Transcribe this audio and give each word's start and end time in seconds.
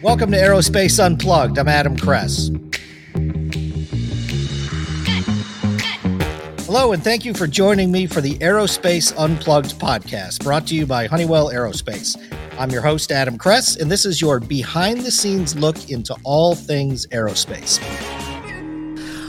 Welcome 0.00 0.30
to 0.30 0.36
Aerospace 0.36 1.04
Unplugged. 1.04 1.58
I'm 1.58 1.66
Adam 1.66 1.96
Kress. 1.96 2.52
Hello, 6.66 6.92
and 6.92 7.02
thank 7.02 7.24
you 7.24 7.34
for 7.34 7.48
joining 7.48 7.90
me 7.90 8.06
for 8.06 8.20
the 8.20 8.36
Aerospace 8.36 9.12
Unplugged 9.18 9.76
podcast, 9.80 10.44
brought 10.44 10.68
to 10.68 10.76
you 10.76 10.86
by 10.86 11.08
Honeywell 11.08 11.50
Aerospace. 11.50 12.16
I'm 12.60 12.70
your 12.70 12.82
host, 12.82 13.10
Adam 13.10 13.36
Kress, 13.36 13.74
and 13.74 13.90
this 13.90 14.06
is 14.06 14.20
your 14.20 14.38
behind 14.38 15.00
the 15.00 15.10
scenes 15.10 15.56
look 15.56 15.90
into 15.90 16.14
all 16.22 16.54
things 16.54 17.08
aerospace. 17.08 17.82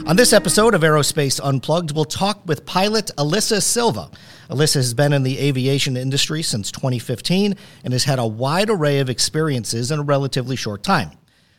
On 0.06 0.14
this 0.14 0.32
episode 0.32 0.76
of 0.76 0.82
Aerospace 0.82 1.40
Unplugged, 1.42 1.96
we'll 1.96 2.04
talk 2.04 2.46
with 2.46 2.64
pilot 2.64 3.10
Alyssa 3.18 3.60
Silva. 3.60 4.08
Alyssa 4.50 4.74
has 4.74 4.94
been 4.94 5.12
in 5.12 5.22
the 5.22 5.38
aviation 5.38 5.96
industry 5.96 6.42
since 6.42 6.72
2015 6.72 7.54
and 7.84 7.92
has 7.92 8.02
had 8.02 8.18
a 8.18 8.26
wide 8.26 8.68
array 8.68 8.98
of 8.98 9.08
experiences 9.08 9.92
in 9.92 10.00
a 10.00 10.02
relatively 10.02 10.56
short 10.56 10.82
time. 10.82 11.12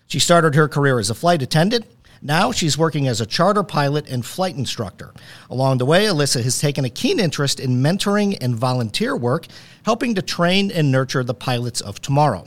She 0.07 0.19
started 0.19 0.55
her 0.55 0.67
career 0.67 0.99
as 0.99 1.09
a 1.09 1.15
flight 1.15 1.41
attendant. 1.41 1.85
Now 2.21 2.51
she's 2.51 2.77
working 2.77 3.07
as 3.07 3.21
a 3.21 3.25
charter 3.25 3.63
pilot 3.63 4.09
and 4.09 4.25
flight 4.25 4.57
instructor. 4.57 5.13
Along 5.49 5.77
the 5.77 5.85
way, 5.85 6.03
Alyssa 6.03 6.43
has 6.43 6.59
taken 6.59 6.83
a 6.83 6.89
keen 6.89 7.17
interest 7.17 7.61
in 7.61 7.81
mentoring 7.81 8.37
and 8.41 8.55
volunteer 8.55 9.15
work, 9.15 9.47
helping 9.85 10.13
to 10.15 10.21
train 10.21 10.69
and 10.69 10.91
nurture 10.91 11.23
the 11.23 11.33
pilots 11.33 11.79
of 11.79 12.01
tomorrow. 12.01 12.45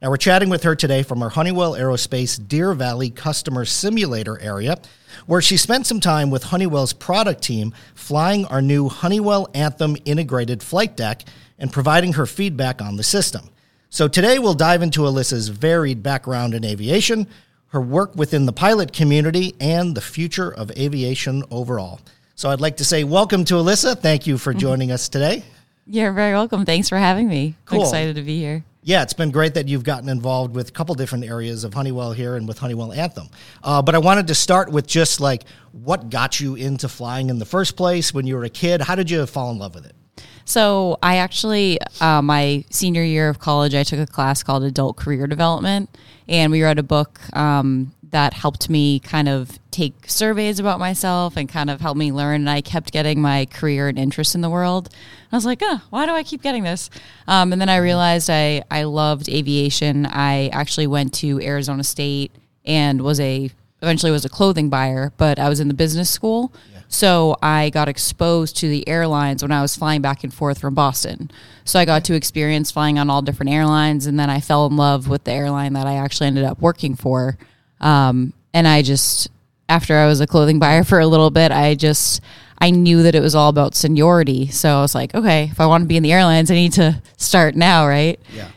Now, 0.00 0.10
we're 0.10 0.16
chatting 0.16 0.48
with 0.48 0.62
her 0.62 0.76
today 0.76 1.02
from 1.02 1.24
our 1.24 1.28
Honeywell 1.28 1.72
Aerospace 1.72 2.46
Deer 2.46 2.72
Valley 2.72 3.10
Customer 3.10 3.64
Simulator 3.64 4.40
area, 4.40 4.78
where 5.26 5.42
she 5.42 5.56
spent 5.56 5.88
some 5.88 5.98
time 5.98 6.30
with 6.30 6.44
Honeywell's 6.44 6.92
product 6.92 7.42
team 7.42 7.74
flying 7.96 8.44
our 8.44 8.62
new 8.62 8.88
Honeywell 8.88 9.48
Anthem 9.54 9.96
integrated 10.04 10.62
flight 10.62 10.96
deck 10.96 11.24
and 11.58 11.72
providing 11.72 12.12
her 12.12 12.26
feedback 12.26 12.80
on 12.80 12.96
the 12.96 13.02
system. 13.02 13.50
So, 13.90 14.06
today 14.06 14.38
we'll 14.38 14.54
dive 14.54 14.82
into 14.82 15.00
Alyssa's 15.00 15.48
varied 15.48 16.00
background 16.00 16.54
in 16.54 16.64
aviation, 16.64 17.26
her 17.70 17.80
work 17.80 18.14
within 18.14 18.46
the 18.46 18.52
pilot 18.52 18.92
community, 18.92 19.56
and 19.58 19.96
the 19.96 20.00
future 20.00 20.54
of 20.54 20.70
aviation 20.78 21.42
overall. 21.50 22.00
So, 22.36 22.50
I'd 22.50 22.60
like 22.60 22.76
to 22.76 22.84
say 22.84 23.02
welcome 23.02 23.44
to 23.46 23.54
Alyssa. 23.54 23.98
Thank 23.98 24.28
you 24.28 24.38
for 24.38 24.52
mm-hmm. 24.52 24.60
joining 24.60 24.92
us 24.92 25.08
today. 25.08 25.42
You're 25.88 26.12
very 26.12 26.34
welcome. 26.34 26.64
Thanks 26.64 26.88
for 26.88 26.98
having 26.98 27.26
me. 27.26 27.56
Cool. 27.64 27.80
I'm 27.80 27.86
excited 27.86 28.14
to 28.14 28.22
be 28.22 28.38
here. 28.38 28.62
Yeah, 28.88 29.02
it's 29.02 29.12
been 29.12 29.30
great 29.30 29.52
that 29.52 29.68
you've 29.68 29.84
gotten 29.84 30.08
involved 30.08 30.54
with 30.54 30.70
a 30.70 30.72
couple 30.72 30.94
different 30.94 31.26
areas 31.26 31.62
of 31.62 31.74
Honeywell 31.74 32.12
here 32.12 32.36
and 32.36 32.48
with 32.48 32.58
Honeywell 32.58 32.90
Anthem. 32.94 33.28
Uh, 33.62 33.82
but 33.82 33.94
I 33.94 33.98
wanted 33.98 34.28
to 34.28 34.34
start 34.34 34.72
with 34.72 34.86
just 34.86 35.20
like 35.20 35.44
what 35.72 36.08
got 36.08 36.40
you 36.40 36.54
into 36.54 36.88
flying 36.88 37.28
in 37.28 37.38
the 37.38 37.44
first 37.44 37.76
place 37.76 38.14
when 38.14 38.26
you 38.26 38.34
were 38.34 38.44
a 38.44 38.48
kid. 38.48 38.80
How 38.80 38.94
did 38.94 39.10
you 39.10 39.26
fall 39.26 39.50
in 39.50 39.58
love 39.58 39.74
with 39.74 39.84
it? 39.84 39.94
So, 40.46 40.96
I 41.02 41.18
actually, 41.18 41.78
uh, 42.00 42.22
my 42.22 42.64
senior 42.70 43.02
year 43.02 43.28
of 43.28 43.38
college, 43.38 43.74
I 43.74 43.82
took 43.82 43.98
a 43.98 44.06
class 44.06 44.42
called 44.42 44.64
Adult 44.64 44.96
Career 44.96 45.26
Development, 45.26 45.94
and 46.26 46.50
we 46.50 46.62
read 46.62 46.78
a 46.78 46.82
book 46.82 47.20
um, 47.36 47.92
that 48.10 48.34
helped 48.34 48.68
me 48.68 48.98
kind 49.00 49.28
of 49.28 49.58
take 49.70 50.08
surveys 50.08 50.58
about 50.58 50.78
myself 50.78 51.36
and 51.36 51.48
kind 51.48 51.70
of 51.70 51.80
help 51.80 51.96
me 51.96 52.12
learn. 52.12 52.42
And 52.42 52.50
I 52.50 52.60
kept 52.60 52.92
getting 52.92 53.20
my 53.20 53.46
career 53.46 53.88
and 53.88 53.98
interest 53.98 54.34
in 54.34 54.40
the 54.40 54.50
world. 54.50 54.88
I 55.30 55.36
was 55.36 55.46
like, 55.46 55.60
oh, 55.62 55.82
why 55.90 56.06
do 56.06 56.12
I 56.12 56.22
keep 56.22 56.42
getting 56.42 56.64
this? 56.64 56.90
Um, 57.26 57.52
and 57.52 57.60
then 57.60 57.68
I 57.68 57.76
realized 57.76 58.30
I, 58.30 58.62
I 58.70 58.84
loved 58.84 59.28
aviation. 59.28 60.06
I 60.06 60.48
actually 60.48 60.86
went 60.86 61.14
to 61.14 61.40
Arizona 61.40 61.84
State 61.84 62.32
and 62.64 63.02
was 63.02 63.20
a 63.20 63.50
eventually 63.80 64.10
was 64.10 64.24
a 64.24 64.28
clothing 64.28 64.68
buyer, 64.68 65.12
but 65.16 65.38
I 65.38 65.48
was 65.48 65.60
in 65.60 65.68
the 65.68 65.74
business 65.74 66.10
school. 66.10 66.52
So 66.88 67.36
I 67.42 67.70
got 67.70 67.88
exposed 67.88 68.56
to 68.58 68.68
the 68.68 68.88
airlines 68.88 69.42
when 69.42 69.52
I 69.52 69.60
was 69.60 69.76
flying 69.76 70.00
back 70.00 70.24
and 70.24 70.32
forth 70.32 70.58
from 70.58 70.74
Boston. 70.74 71.30
So 71.64 71.78
I 71.78 71.84
got 71.84 72.04
to 72.06 72.14
experience 72.14 72.70
flying 72.70 72.98
on 72.98 73.10
all 73.10 73.20
different 73.20 73.52
airlines, 73.52 74.06
and 74.06 74.18
then 74.18 74.30
I 74.30 74.40
fell 74.40 74.66
in 74.66 74.76
love 74.76 75.06
with 75.06 75.24
the 75.24 75.32
airline 75.32 75.74
that 75.74 75.86
I 75.86 75.96
actually 75.96 76.28
ended 76.28 76.44
up 76.44 76.60
working 76.60 76.96
for. 76.96 77.36
Um, 77.80 78.32
and 78.52 78.66
I 78.66 78.82
just, 78.82 79.28
after 79.68 79.96
I 79.96 80.06
was 80.06 80.20
a 80.20 80.26
clothing 80.26 80.58
buyer 80.58 80.84
for 80.84 80.98
a 80.98 81.06
little 81.06 81.30
bit, 81.30 81.52
I 81.52 81.74
just, 81.74 82.20
I 82.58 82.70
knew 82.70 83.02
that 83.04 83.14
it 83.14 83.20
was 83.20 83.34
all 83.34 83.48
about 83.48 83.74
seniority. 83.74 84.48
So 84.48 84.78
I 84.78 84.80
was 84.80 84.94
like, 84.94 85.14
okay, 85.14 85.44
if 85.44 85.60
I 85.60 85.66
want 85.66 85.82
to 85.82 85.88
be 85.88 85.96
in 85.96 86.02
the 86.02 86.12
airlines, 86.12 86.50
I 86.50 86.54
need 86.54 86.72
to 86.74 87.00
start 87.16 87.54
now, 87.54 87.86
right? 87.86 88.18
Yeah. 88.34 88.48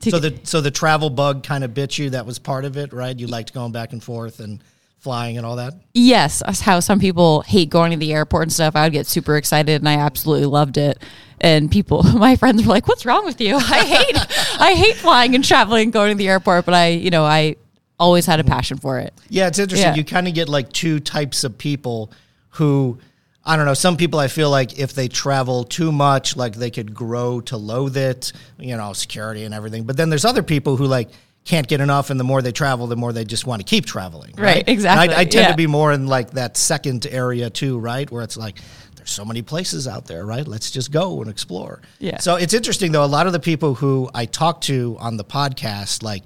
To 0.00 0.10
So 0.10 0.18
the 0.18 0.38
so 0.42 0.60
the 0.60 0.70
travel 0.70 1.08
bug 1.08 1.44
kind 1.44 1.64
of 1.64 1.72
bit 1.72 1.96
you. 1.96 2.10
That 2.10 2.26
was 2.26 2.38
part 2.38 2.64
of 2.64 2.76
it, 2.76 2.92
right? 2.92 3.18
You 3.18 3.26
liked 3.26 3.54
going 3.54 3.72
back 3.72 3.92
and 3.92 4.02
forth 4.02 4.40
and 4.40 4.62
flying 4.98 5.36
and 5.36 5.46
all 5.46 5.56
that. 5.56 5.74
Yes, 5.92 6.42
that's 6.44 6.60
how 6.60 6.80
some 6.80 6.98
people 6.98 7.42
hate 7.42 7.70
going 7.70 7.92
to 7.92 7.96
the 7.96 8.12
airport 8.12 8.44
and 8.44 8.52
stuff. 8.52 8.74
I 8.74 8.84
would 8.84 8.92
get 8.92 9.06
super 9.06 9.36
excited, 9.36 9.80
and 9.80 9.88
I 9.88 9.94
absolutely 9.94 10.46
loved 10.46 10.78
it. 10.78 10.98
And 11.40 11.70
people, 11.70 12.02
my 12.14 12.36
friends 12.36 12.62
were 12.62 12.70
like, 12.70 12.88
"What's 12.88 13.06
wrong 13.06 13.24
with 13.24 13.40
you? 13.40 13.56
I 13.56 13.84
hate, 13.84 14.60
I 14.60 14.74
hate 14.74 14.96
flying 14.96 15.34
and 15.34 15.44
traveling, 15.44 15.84
and 15.84 15.92
going 15.92 16.10
to 16.10 16.18
the 16.18 16.28
airport." 16.28 16.64
But 16.64 16.74
I, 16.74 16.88
you 16.88 17.10
know, 17.10 17.24
I 17.24 17.56
always 17.98 18.26
had 18.26 18.40
a 18.40 18.42
mm. 18.42 18.48
passion 18.48 18.78
for 18.78 18.98
it. 18.98 19.14
Yeah, 19.28 19.46
it's 19.46 19.58
interesting. 19.58 19.90
Yeah. 19.90 19.94
You 19.94 20.04
kind 20.04 20.28
of 20.28 20.34
get 20.34 20.48
like 20.48 20.72
two 20.72 21.00
types 21.00 21.44
of 21.44 21.56
people 21.58 22.12
who, 22.50 22.98
I 23.44 23.56
don't 23.56 23.66
know, 23.66 23.74
some 23.74 23.96
people 23.96 24.18
I 24.18 24.28
feel 24.28 24.50
like 24.50 24.78
if 24.78 24.94
they 24.94 25.08
travel 25.08 25.64
too 25.64 25.92
much, 25.92 26.36
like 26.36 26.54
they 26.54 26.70
could 26.70 26.94
grow 26.94 27.40
to 27.42 27.56
loathe 27.56 27.96
it, 27.96 28.32
you 28.58 28.76
know, 28.76 28.92
security 28.92 29.44
and 29.44 29.54
everything. 29.54 29.84
But 29.84 29.96
then 29.96 30.10
there's 30.10 30.24
other 30.24 30.42
people 30.42 30.76
who 30.76 30.86
like 30.86 31.10
can't 31.44 31.68
get 31.68 31.80
enough, 31.82 32.08
and 32.08 32.18
the 32.18 32.24
more 32.24 32.40
they 32.40 32.52
travel, 32.52 32.86
the 32.86 32.96
more 32.96 33.12
they 33.12 33.24
just 33.24 33.46
want 33.46 33.60
to 33.60 33.66
keep 33.66 33.84
traveling. 33.84 34.32
Right, 34.38 34.60
And 34.60 34.68
exactly, 34.68 35.14
I, 35.14 35.20
I 35.20 35.24
tend 35.24 35.34
yeah. 35.34 35.50
to 35.50 35.56
be 35.56 35.66
more 35.66 35.92
in 35.92 36.06
like 36.06 36.30
that 36.30 36.56
second 36.56 37.06
area 37.06 37.50
too, 37.50 37.78
right? 37.78 38.10
Where 38.10 38.22
it's 38.22 38.38
like, 38.38 38.58
there's 38.96 39.10
so 39.10 39.26
many 39.26 39.42
places 39.42 39.86
out 39.86 40.06
there, 40.06 40.24
right? 40.24 40.48
Let's 40.48 40.70
just 40.70 40.90
go 40.90 41.20
and 41.20 41.30
explore. 41.30 41.82
Yeah. 41.98 42.18
So 42.18 42.36
it's 42.36 42.54
interesting 42.54 42.92
though, 42.92 43.04
a 43.04 43.06
lot 43.06 43.26
of 43.26 43.34
the 43.34 43.40
people 43.40 43.74
who 43.74 44.08
I 44.14 44.24
talk 44.24 44.62
to 44.62 44.96
on 44.98 45.18
the 45.18 45.24
podcast, 45.24 46.02
like, 46.02 46.22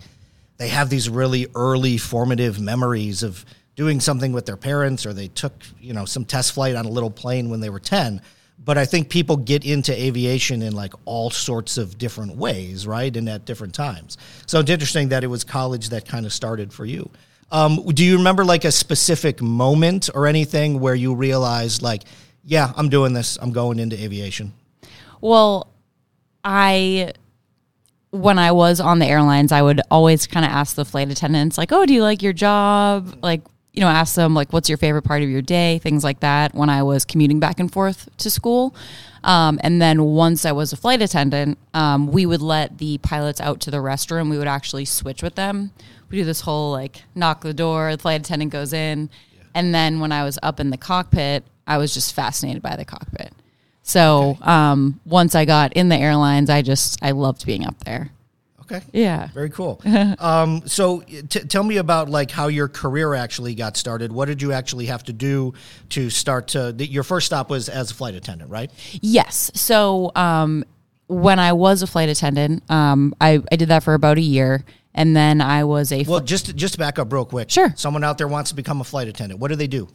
they 0.59 0.69
have 0.69 0.91
these 0.91 1.09
really 1.09 1.47
early 1.55 1.97
formative 1.97 2.61
memories 2.61 3.23
of 3.23 3.45
doing 3.75 4.01
something 4.01 4.33
with 4.33 4.45
their 4.45 4.57
parents 4.57 5.07
or 5.07 5.13
they 5.13 5.29
took 5.29 5.55
you 5.81 5.93
know 5.93 6.05
some 6.05 6.25
test 6.25 6.53
flight 6.53 6.75
on 6.75 6.85
a 6.85 6.91
little 6.91 7.11
plane 7.11 7.49
when 7.49 7.61
they 7.61 7.71
were 7.71 7.81
10 7.81 8.21
but 8.65 8.77
i 8.77 8.85
think 8.85 9.09
people 9.09 9.37
get 9.37 9.65
into 9.65 9.93
aviation 9.99 10.63
in 10.63 10.75
like 10.75 10.93
all 11.05 11.31
sorts 11.31 11.79
of 11.79 11.97
different 11.97 12.37
ways 12.37 12.87
right 12.87 13.17
and 13.17 13.29
at 13.29 13.45
different 13.45 13.75
times. 13.75 14.19
So 14.47 14.61
it's 14.61 14.71
interesting 14.71 15.09
that 15.09 15.25
it 15.25 15.29
was 15.29 15.45
college 15.45 15.91
that 15.91 16.07
kind 16.07 16.27
of 16.27 16.33
started 16.33 16.73
for 16.73 16.85
you. 16.85 17.11
Um, 17.51 17.83
do 17.95 18.05
you 18.05 18.19
remember 18.19 18.45
like 18.45 18.65
a 18.65 18.73
specific 18.73 19.41
moment 19.41 20.11
or 20.15 20.27
anything 20.27 20.81
where 20.81 20.95
you 20.95 21.15
realized 21.15 21.81
like 21.81 22.03
yeah 22.45 22.73
i'm 22.77 22.89
doing 22.91 23.15
this 23.15 23.39
i'm 23.41 23.53
going 23.53 23.79
into 23.79 24.01
aviation? 24.03 24.53
Well, 25.21 25.73
I 26.45 27.13
when 28.11 28.39
I 28.39 28.53
was 28.53 28.81
on 28.81 28.99
the 28.99 29.07
airlines, 29.07 29.53
I 29.53 29.63
would 29.63 29.81
always 29.91 30.27
kind 30.27 30.47
of 30.47 30.53
ask 30.53 30.77
the 30.77 30.85
flight 30.85 31.11
attendants, 31.11 31.59
like, 31.59 31.73
"Oh, 31.73 31.85
do 31.87 31.93
you 31.93 32.03
like 32.03 32.23
your 32.23 32.33
job?" 32.33 33.17
Like, 33.23 33.43
you 33.73 33.81
know, 33.81 33.89
ask 33.89 34.15
them 34.15 34.35
like, 34.35 34.53
"What's 34.53 34.69
your 34.69 34.79
favorite 34.79 35.03
part 35.03 35.23
of 35.23 35.29
your 35.29 35.43
day?" 35.43 35.79
Things 35.79 36.05
like 36.05 36.21
that. 36.21 36.55
When 36.55 36.71
I 36.71 36.83
was 36.83 37.05
commuting 37.05 37.39
back 37.39 37.61
and 37.61 37.71
forth 37.71 38.09
to 38.19 38.31
school, 38.31 38.75
um, 39.25 39.61
and 39.63 39.81
then 39.81 40.05
once 40.05 40.45
I 40.47 40.53
was 40.53 40.73
a 40.73 40.77
flight 40.77 41.03
attendant, 41.03 41.59
um, 41.75 42.07
we 42.07 42.25
would 42.25 42.43
let 42.43 42.79
the 42.79 42.99
pilots 42.99 43.41
out 43.41 43.61
to 43.61 43.71
the 43.71 43.79
restroom. 43.79 44.31
We 44.31 44.39
would 44.39 44.49
actually 44.49 44.87
switch 44.87 45.23
with 45.23 45.35
them. 45.35 45.73
We 46.11 46.19
do 46.19 46.25
this 46.25 46.43
whole 46.43 46.73
like 46.73 47.03
knock 47.15 47.43
the 47.43 47.55
door, 47.55 47.93
the 47.93 47.99
flight 47.99 48.21
attendant 48.23 48.53
goes 48.53 48.73
in, 48.73 49.11
and 49.55 49.75
then 49.75 50.01
when 50.01 50.13
I 50.13 50.25
was 50.25 50.39
up 50.43 50.61
in 50.61 50.71
the 50.71 50.79
cockpit, 50.79 51.45
I 51.67 51.77
was 51.77 51.93
just 51.93 52.15
fascinated 52.15 52.63
by 52.63 52.77
the 52.77 52.85
cockpit. 52.87 53.33
So 53.89 54.37
um, 54.43 55.01
once 55.07 55.35
I 55.35 55.47
got 55.47 55.73
in 55.73 55.89
the 55.89 55.97
airlines, 55.97 56.51
I 56.51 56.61
just 56.61 56.99
I 57.03 57.13
loved 57.13 57.47
being 57.47 57.65
up 57.67 57.83
there. 57.85 58.11
okay 58.61 58.83
Yeah. 58.93 59.29
Very 59.29 59.49
cool. 59.49 59.81
um, 60.19 60.61
so, 60.67 61.01
t- 61.01 61.41
tell 61.41 61.63
me 61.65 61.79
about 61.79 62.11
like 62.11 62.31
how 62.31 62.49
your 62.49 62.69
career 62.69 63.15
actually 63.15 63.55
got 63.55 63.79
started. 63.79 64.13
What 64.13 64.27
did 64.27 64.43
you 64.43 64.53
actually 64.53 64.85
have 64.87 65.05
to 65.05 65.15
do 65.15 65.55
to 65.89 66.11
start 66.11 66.49
to? 66.49 66.75
th- 66.75 66.91
Your 66.91 67.03
first 67.03 67.25
stop 67.29 67.49
was 67.49 67.71
as 67.71 67.91
a 67.91 67.95
flight 67.95 68.15
attendant, 68.15 68.51
right? 68.51 68.71
Yes. 69.01 69.51
So 69.55 70.13
um, 70.15 70.67
when 71.07 71.39
I 71.39 71.55
was 71.55 71.81
a 71.81 71.87
flight 71.87 72.11
attendant, 72.11 72.71
um, 72.71 73.15
I, 73.23 73.43
I 73.51 73.57
did 73.57 73.69
that 73.71 73.85
for 73.85 73.95
about 73.95 74.19
a 74.19 74.21
year, 74.37 74.67
and 74.93 75.17
then 75.17 75.41
I 75.41 75.65
was 75.65 75.93
a 75.93 76.05
Well, 76.05 76.21
just 76.21 76.55
just 76.57 76.75
to 76.75 76.79
back 76.79 76.99
up 76.99 77.11
real 77.11 77.25
quick. 77.25 77.49
Sure. 77.51 77.73
Someone 77.75 78.05
out 78.05 78.19
there 78.19 78.29
wants 78.29 78.51
to 78.51 78.55
become 78.57 78.83
a 78.83 78.85
flight 78.85 79.09
attendant. 79.09 79.41
What 79.41 79.49
do 79.49 79.57
they 79.57 79.67
do? 79.67 79.89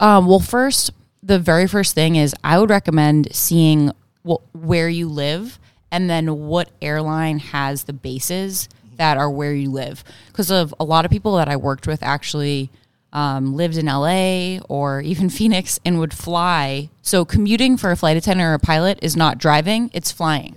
Um, 0.00 0.26
well, 0.26 0.40
first, 0.40 0.90
the 1.26 1.38
very 1.40 1.66
first 1.66 1.94
thing 1.94 2.16
is 2.16 2.34
I 2.44 2.58
would 2.58 2.70
recommend 2.70 3.34
seeing 3.34 3.90
wh- 4.26 4.42
where 4.54 4.88
you 4.88 5.08
live 5.08 5.58
and 5.90 6.08
then 6.08 6.46
what 6.46 6.70
airline 6.80 7.40
has 7.40 7.84
the 7.84 7.92
bases 7.92 8.68
that 8.96 9.16
are 9.16 9.30
where 9.30 9.52
you 9.52 9.70
live. 9.70 10.04
Because 10.28 10.50
of 10.50 10.72
a 10.78 10.84
lot 10.84 11.04
of 11.04 11.10
people 11.10 11.36
that 11.36 11.48
I 11.48 11.56
worked 11.56 11.86
with 11.86 12.02
actually 12.02 12.70
um, 13.12 13.54
lived 13.54 13.76
in 13.76 13.86
LA 13.86 14.58
or 14.68 15.00
even 15.00 15.28
Phoenix 15.38 15.80
and 15.84 15.98
would 15.98 16.14
fly. 16.14 16.90
So 17.02 17.24
commuting 17.24 17.76
for 17.76 17.90
a 17.90 17.96
flight 17.96 18.16
attendant 18.16 18.46
or 18.46 18.54
a 18.54 18.58
pilot 18.58 18.98
is 19.02 19.16
not 19.16 19.38
driving; 19.38 19.90
it's 19.92 20.12
flying. 20.12 20.56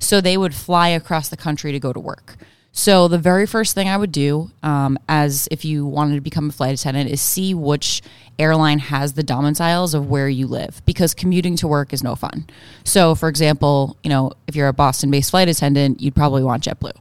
So 0.00 0.20
they 0.20 0.36
would 0.36 0.54
fly 0.54 0.88
across 0.88 1.28
the 1.28 1.36
country 1.36 1.70
to 1.70 1.78
go 1.80 1.92
to 1.92 2.00
work. 2.00 2.36
So 2.72 3.08
the 3.08 3.18
very 3.18 3.46
first 3.46 3.74
thing 3.74 3.88
I 3.88 3.96
would 3.96 4.12
do, 4.12 4.50
um, 4.62 4.98
as 5.08 5.48
if 5.50 5.64
you 5.64 5.84
wanted 5.84 6.14
to 6.14 6.20
become 6.20 6.48
a 6.48 6.52
flight 6.52 6.78
attendant, 6.78 7.10
is 7.10 7.20
see 7.20 7.52
which 7.52 8.02
airline 8.38 8.78
has 8.78 9.14
the 9.14 9.22
domiciles 9.24 9.94
of 9.94 10.08
where 10.08 10.28
you 10.28 10.46
live, 10.46 10.80
because 10.86 11.12
commuting 11.12 11.56
to 11.56 11.66
work 11.66 11.92
is 11.92 12.04
no 12.04 12.14
fun. 12.14 12.46
So, 12.84 13.16
for 13.16 13.28
example, 13.28 13.96
you 14.04 14.10
know, 14.10 14.32
if 14.46 14.54
you're 14.54 14.68
a 14.68 14.72
Boston-based 14.72 15.30
flight 15.30 15.48
attendant, 15.48 16.00
you'd 16.00 16.14
probably 16.14 16.44
want 16.44 16.62
JetBlue. 16.62 16.92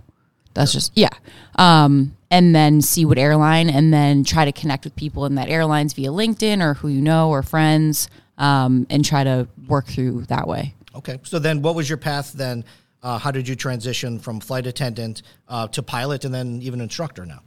That's 0.55 0.73
just 0.73 0.93
yeah. 0.95 1.09
Um, 1.59 2.17
and 2.31 2.55
then 2.55 2.81
see 2.81 3.05
what 3.05 3.19
airline, 3.19 3.69
and 3.69 3.93
then 3.93 4.23
try 4.23 4.45
to 4.45 4.51
connect 4.51 4.83
with 4.83 4.95
people 4.95 5.25
in 5.27 5.35
that 5.35 5.47
airlines 5.47 5.93
via 5.93 6.09
LinkedIn 6.09 6.63
or 6.63 6.73
who 6.73 6.87
you 6.87 7.01
know 7.01 7.29
or 7.29 7.43
friends, 7.43 8.09
um, 8.39 8.87
and 8.89 9.05
try 9.05 9.23
to 9.23 9.47
work 9.67 9.85
through 9.85 10.23
that 10.23 10.47
way. 10.47 10.73
Okay. 10.95 11.19
So 11.21 11.37
then, 11.37 11.61
what 11.61 11.75
was 11.75 11.87
your 11.87 11.99
path 11.99 12.33
then? 12.33 12.65
Uh, 13.03 13.17
how 13.17 13.31
did 13.31 13.47
you 13.47 13.55
transition 13.55 14.19
from 14.19 14.39
flight 14.39 14.65
attendant 14.65 15.21
uh, 15.47 15.67
to 15.67 15.83
pilot, 15.83 16.25
and 16.25 16.33
then 16.33 16.61
even 16.61 16.81
instructor 16.81 17.25
now? 17.25 17.41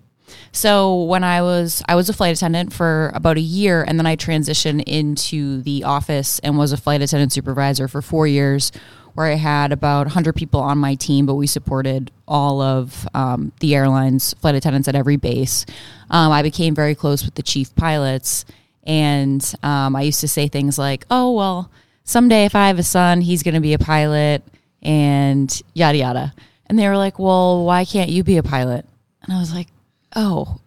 So 0.53 1.05
when 1.05 1.25
I 1.25 1.43
was 1.43 1.83
I 1.89 1.95
was 1.95 2.09
a 2.09 2.13
flight 2.13 2.37
attendant 2.37 2.73
for 2.73 3.11
about 3.15 3.37
a 3.37 3.41
year 3.41 3.85
and 3.87 3.99
then 3.99 4.07
I 4.07 4.17
transitioned 4.17 4.83
into 4.87 5.63
the 5.63 5.85
office 5.85 6.39
and 6.41 6.57
was 6.57 6.73
a 6.73 6.77
flight 6.77 7.03
attendant 7.03 7.33
supervisor 7.33 7.89
for 7.89 8.03
4 8.03 8.27
years 8.27 8.73
where 9.15 9.27
I 9.27 9.35
had 9.35 9.73
about 9.73 10.07
100 10.07 10.35
people 10.35 10.61
on 10.61 10.79
my 10.79 10.95
team 10.95 11.27
but 11.27 11.35
we 11.35 11.47
supported 11.47 12.11
all 12.29 12.61
of 12.61 13.09
um, 13.15 13.53
the 13.61 13.75
airlines 13.75 14.35
flight 14.35 14.55
attendants 14.55 14.89
at 14.89 14.95
every 14.95 15.17
base. 15.17 15.67
Um, 16.11 16.33
I 16.33 16.43
became 16.43 16.75
very 16.75 16.95
close 16.95 17.25
with 17.25 17.35
the 17.35 17.43
chief 17.43 17.75
pilots 17.75 18.45
and 18.85 19.55
um, 19.63 19.95
I 19.95 20.03
used 20.03 20.21
to 20.21 20.29
say 20.29 20.49
things 20.49 20.79
like, 20.79 21.05
"Oh, 21.11 21.33
well, 21.33 21.71
someday 22.05 22.47
if 22.47 22.55
I 22.55 22.69
have 22.69 22.79
a 22.79 22.83
son, 22.83 23.21
he's 23.21 23.43
going 23.43 23.55
to 23.55 23.61
be 23.61 23.75
a 23.75 23.79
pilot." 23.79 24.43
And 24.83 25.63
yada 25.75 25.99
yada. 25.99 26.35
And 26.67 26.79
they 26.79 26.89
were 26.89 26.97
like, 26.97 27.19
"Well, 27.19 27.65
why 27.65 27.85
can't 27.85 28.11
you 28.11 28.25
be 28.25 28.37
a 28.37 28.43
pilot?" 28.43 28.87
And 29.23 29.33
I 29.33 29.41
was 29.41 29.55
like, 29.55 29.69
oh, 30.17 30.59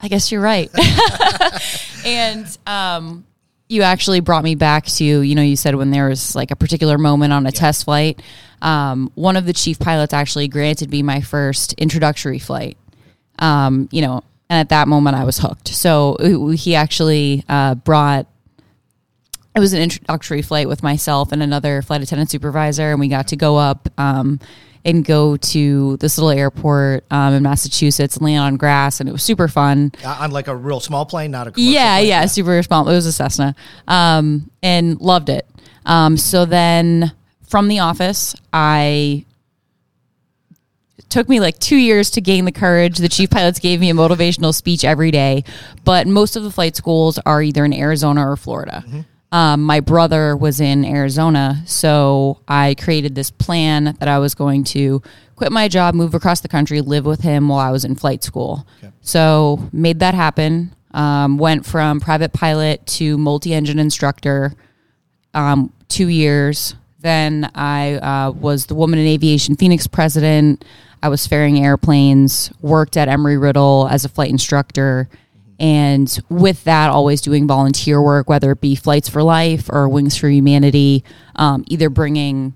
I 0.00 0.08
guess 0.08 0.30
you're 0.30 0.40
right. 0.40 0.70
and 2.06 2.58
um, 2.66 3.24
you 3.68 3.82
actually 3.82 4.20
brought 4.20 4.44
me 4.44 4.54
back 4.54 4.86
to, 4.86 5.04
you 5.04 5.34
know, 5.34 5.42
you 5.42 5.56
said 5.56 5.74
when 5.74 5.90
there 5.90 6.08
was 6.08 6.34
like 6.34 6.50
a 6.50 6.56
particular 6.56 6.98
moment 6.98 7.32
on 7.32 7.46
a 7.46 7.50
yeah. 7.50 7.58
test 7.58 7.84
flight, 7.84 8.20
um, 8.62 9.10
one 9.14 9.36
of 9.36 9.46
the 9.46 9.52
chief 9.52 9.78
pilots 9.78 10.12
actually 10.12 10.48
granted 10.48 10.90
me 10.90 11.02
my 11.02 11.20
first 11.20 11.72
introductory 11.74 12.38
flight. 12.38 12.76
Um, 13.38 13.88
you 13.90 14.02
know, 14.02 14.22
and 14.48 14.60
at 14.60 14.68
that 14.68 14.86
moment 14.86 15.16
I 15.16 15.24
was 15.24 15.38
hooked. 15.38 15.68
So 15.68 16.16
he 16.56 16.74
actually 16.74 17.44
uh, 17.48 17.74
brought 17.74 18.26
it 19.54 19.60
was 19.60 19.72
an 19.72 19.80
introductory 19.80 20.42
flight 20.42 20.68
with 20.68 20.82
myself 20.82 21.30
and 21.30 21.42
another 21.42 21.80
flight 21.82 22.02
attendant 22.02 22.30
supervisor, 22.30 22.90
and 22.90 22.98
we 22.98 23.08
got 23.08 23.28
to 23.28 23.36
go 23.36 23.56
up 23.56 23.88
um, 23.98 24.40
and 24.84 25.04
go 25.04 25.36
to 25.36 25.96
this 25.98 26.18
little 26.18 26.36
airport 26.36 27.04
um, 27.10 27.34
in 27.34 27.42
Massachusetts 27.42 28.16
and 28.16 28.24
land 28.24 28.42
on 28.42 28.56
grass, 28.56 28.98
and 28.98 29.08
it 29.08 29.12
was 29.12 29.22
super 29.22 29.46
fun. 29.46 29.92
On 30.04 30.30
like 30.32 30.48
a 30.48 30.56
real 30.56 30.80
small 30.80 31.06
plane, 31.06 31.30
not 31.30 31.46
a 31.46 31.52
yeah, 31.56 31.98
plane. 31.98 32.08
yeah, 32.08 32.26
super 32.26 32.62
small. 32.62 32.88
It 32.88 32.94
was 32.94 33.06
a 33.06 33.12
Cessna, 33.12 33.54
um, 33.86 34.50
and 34.62 35.00
loved 35.00 35.28
it. 35.28 35.48
Um, 35.86 36.16
so 36.16 36.46
then 36.46 37.12
from 37.46 37.68
the 37.68 37.78
office, 37.78 38.34
I 38.52 39.24
took 41.10 41.28
me 41.28 41.38
like 41.38 41.56
two 41.60 41.76
years 41.76 42.10
to 42.10 42.20
gain 42.20 42.44
the 42.44 42.52
courage. 42.52 42.98
The 42.98 43.08
chief 43.08 43.30
pilots 43.30 43.60
gave 43.60 43.78
me 43.78 43.90
a 43.90 43.94
motivational 43.94 44.52
speech 44.52 44.84
every 44.84 45.12
day, 45.12 45.44
but 45.84 46.08
most 46.08 46.34
of 46.34 46.42
the 46.42 46.50
flight 46.50 46.74
schools 46.74 47.20
are 47.24 47.40
either 47.40 47.64
in 47.64 47.72
Arizona 47.72 48.28
or 48.28 48.36
Florida. 48.36 48.82
Mm-hmm. 48.84 49.00
Um, 49.34 49.64
my 49.64 49.80
brother 49.80 50.36
was 50.36 50.60
in 50.60 50.84
Arizona, 50.84 51.60
so 51.66 52.38
I 52.46 52.76
created 52.80 53.16
this 53.16 53.32
plan 53.32 53.96
that 53.98 54.06
I 54.06 54.20
was 54.20 54.32
going 54.32 54.62
to 54.66 55.02
quit 55.34 55.50
my 55.50 55.66
job, 55.66 55.96
move 55.96 56.14
across 56.14 56.38
the 56.38 56.46
country, 56.46 56.80
live 56.80 57.04
with 57.04 57.22
him 57.22 57.48
while 57.48 57.58
I 57.58 57.72
was 57.72 57.84
in 57.84 57.96
flight 57.96 58.22
school. 58.22 58.64
Okay. 58.78 58.92
So 59.00 59.68
made 59.72 59.98
that 59.98 60.14
happen. 60.14 60.72
Um, 60.92 61.36
went 61.36 61.66
from 61.66 61.98
private 61.98 62.32
pilot 62.32 62.86
to 62.86 63.18
multi-engine 63.18 63.80
instructor. 63.80 64.54
Um, 65.34 65.72
two 65.88 66.06
years. 66.06 66.76
Then 67.00 67.50
I 67.56 67.94
uh, 67.94 68.30
was 68.30 68.66
the 68.66 68.76
Woman 68.76 69.00
in 69.00 69.06
Aviation 69.08 69.56
Phoenix 69.56 69.88
president. 69.88 70.64
I 71.02 71.08
was 71.08 71.26
ferrying 71.26 71.58
airplanes. 71.58 72.52
Worked 72.60 72.96
at 72.96 73.08
Embry 73.08 73.42
Riddle 73.42 73.88
as 73.90 74.04
a 74.04 74.08
flight 74.08 74.30
instructor 74.30 75.08
and 75.58 76.18
with 76.28 76.64
that, 76.64 76.90
always 76.90 77.20
doing 77.20 77.46
volunteer 77.46 78.02
work, 78.02 78.28
whether 78.28 78.50
it 78.52 78.60
be 78.60 78.74
Flights 78.74 79.08
for 79.08 79.22
Life 79.22 79.68
or 79.68 79.88
Wings 79.88 80.16
for 80.16 80.28
Humanity, 80.28 81.04
um, 81.36 81.64
either 81.68 81.88
bringing 81.88 82.54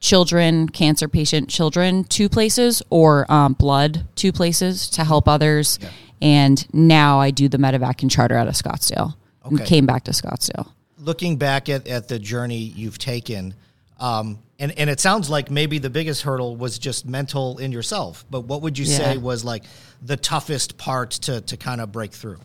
children, 0.00 0.68
cancer 0.68 1.08
patient 1.08 1.48
children 1.48 2.04
to 2.04 2.28
places 2.28 2.82
or 2.90 3.30
um, 3.30 3.54
blood 3.54 4.06
to 4.16 4.32
places 4.32 4.88
to 4.90 5.04
help 5.04 5.28
others. 5.28 5.78
Yeah. 5.82 5.90
And 6.20 6.74
now 6.74 7.20
I 7.20 7.30
do 7.30 7.48
the 7.48 7.58
medevac 7.58 8.02
and 8.02 8.10
charter 8.10 8.36
out 8.36 8.48
of 8.48 8.54
Scottsdale. 8.54 9.14
Okay. 9.44 9.56
And 9.56 9.66
came 9.66 9.86
back 9.86 10.04
to 10.04 10.10
Scottsdale. 10.10 10.72
Looking 10.98 11.36
back 11.36 11.68
at, 11.68 11.86
at 11.86 12.08
the 12.08 12.18
journey 12.18 12.58
you've 12.58 12.98
taken, 12.98 13.54
um, 14.00 14.38
and, 14.58 14.76
and 14.78 14.90
it 14.90 15.00
sounds 15.00 15.30
like 15.30 15.50
maybe 15.50 15.78
the 15.78 15.90
biggest 15.90 16.22
hurdle 16.22 16.56
was 16.56 16.78
just 16.78 17.06
mental 17.06 17.58
in 17.58 17.72
yourself. 17.72 18.24
But 18.30 18.42
what 18.42 18.62
would 18.62 18.78
you 18.78 18.84
yeah. 18.84 18.96
say 18.96 19.16
was 19.16 19.44
like 19.44 19.64
the 20.02 20.16
toughest 20.16 20.78
part 20.78 21.12
to, 21.12 21.40
to 21.42 21.56
kind 21.56 21.80
of 21.80 21.92
break 21.92 22.12
through? 22.12 22.38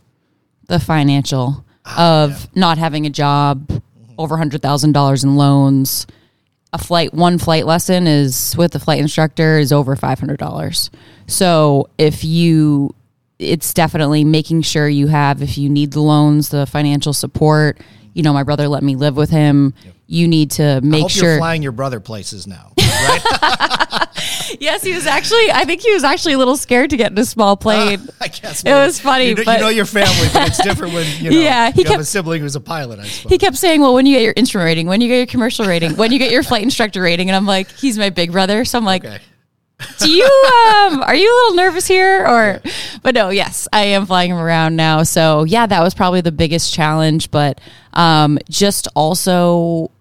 The 0.68 0.80
financial 0.80 1.66
ah, 1.86 2.24
of 2.24 2.32
yeah. 2.32 2.46
not 2.56 2.78
having 2.78 3.06
a 3.06 3.10
job, 3.10 3.68
mm-hmm. 3.68 4.14
over 4.18 4.36
$100,000 4.36 5.24
in 5.24 5.36
loans. 5.36 6.08
A 6.72 6.78
flight, 6.78 7.14
one 7.14 7.38
flight 7.38 7.68
lesson 7.68 8.08
is 8.08 8.56
with 8.58 8.72
the 8.72 8.80
flight 8.80 9.00
instructor 9.00 9.60
is 9.60 9.72
over 9.72 9.96
$500. 9.96 10.90
So 11.28 11.90
if 12.00 12.24
you, 12.24 12.96
it's 13.38 13.76
definitely 13.76 14.24
making 14.24 14.64
sure 14.64 14.88
you 14.88 15.08
have, 15.08 15.44
if 15.44 15.58
you 15.58 15.70
need 15.70 15.92
the 15.92 16.00
loans, 16.00 16.50
the 16.50 16.66
financial 16.66 17.14
support. 17.14 17.80
You 18.14 18.24
know, 18.24 18.34
my 18.34 18.44
brother 18.44 18.68
let 18.68 18.82
me 18.84 18.96
live 18.96 19.16
with 19.16 19.30
him. 19.30 19.74
Yep 19.84 19.94
you 20.14 20.28
need 20.28 20.52
to 20.52 20.80
make 20.82 21.10
sure 21.10 21.30
you're 21.30 21.38
flying 21.40 21.64
your 21.64 21.72
brother 21.72 22.00
places 22.00 22.46
now, 22.46 22.72
right? 22.78 24.08
yes, 24.60 24.84
he 24.84 24.94
was 24.94 25.08
actually. 25.08 25.52
I 25.52 25.66
think 25.66 25.82
he 25.82 25.92
was 25.92 26.04
actually 26.04 26.34
a 26.34 26.38
little 26.38 26.56
scared 26.56 26.92
to 26.92 26.98
get 26.98 27.12
in 27.12 27.18
a 27.18 27.26
small 27.26 27.58
plane. 27.66 28.00
Uh, 28.00 28.12
I 28.22 28.28
guess 28.28 28.64
it 28.64 28.72
was 28.72 29.00
funny. 29.00 29.30
You, 29.30 29.36
but, 29.36 29.48
you 29.48 29.58
know 29.60 29.70
your 29.70 29.86
family, 29.86 30.30
but 30.32 30.50
it's 30.50 30.62
different 30.64 30.94
when 30.94 31.08
you 31.24 31.32
know. 31.32 31.38
Yeah, 31.38 31.72
he 31.72 31.80
you 31.80 31.86
kept, 31.86 31.94
have 31.94 32.02
a 32.02 32.06
sibling 32.06 32.42
who's 32.42 32.56
a 32.56 32.62
pilot. 32.62 33.00
I 33.00 33.08
suppose 33.08 33.32
he 33.32 33.38
kept 33.40 33.58
saying, 33.58 33.82
"Well, 33.82 33.96
when 33.96 34.06
you 34.06 34.16
get 34.16 34.24
your 34.24 34.34
instrument 34.36 34.68
rating, 34.68 34.88
when 34.88 35.02
you 35.02 35.08
get 35.08 35.18
your 35.18 35.26
commercial 35.26 35.66
rating, 35.66 35.98
when 35.98 36.12
you 36.12 36.20
get 36.20 36.32
your 36.32 36.44
flight 36.44 36.64
instructor 36.64 37.02
rating," 37.02 37.30
and 37.30 37.36
I'm 37.36 37.48
like, 37.48 37.72
"He's 37.72 37.98
my 37.98 38.10
big 38.12 38.32
brother," 38.32 38.66
so 38.66 38.78
I'm 38.78 38.86
like. 38.86 39.04
Okay 39.04 39.20
do 40.00 40.10
you 40.10 40.24
um 40.24 41.02
are 41.04 41.16
you 41.16 41.28
a 41.28 41.36
little 41.42 41.56
nervous 41.56 41.88
here 41.88 42.26
or 42.26 42.62
but 43.02 43.14
no 43.14 43.30
yes 43.30 43.68
i 43.74 43.82
am 43.84 44.06
flying 44.06 44.32
him 44.32 44.38
around 44.38 44.76
now 44.76 45.04
so 45.04 45.44
yeah 45.44 45.66
that 45.66 45.82
was 45.82 45.94
probably 45.94 46.22
the 46.22 46.32
biggest 46.32 46.74
challenge 46.74 47.30
but 47.32 47.60
um 47.94 48.40
just 48.50 48.88
also 48.96 49.92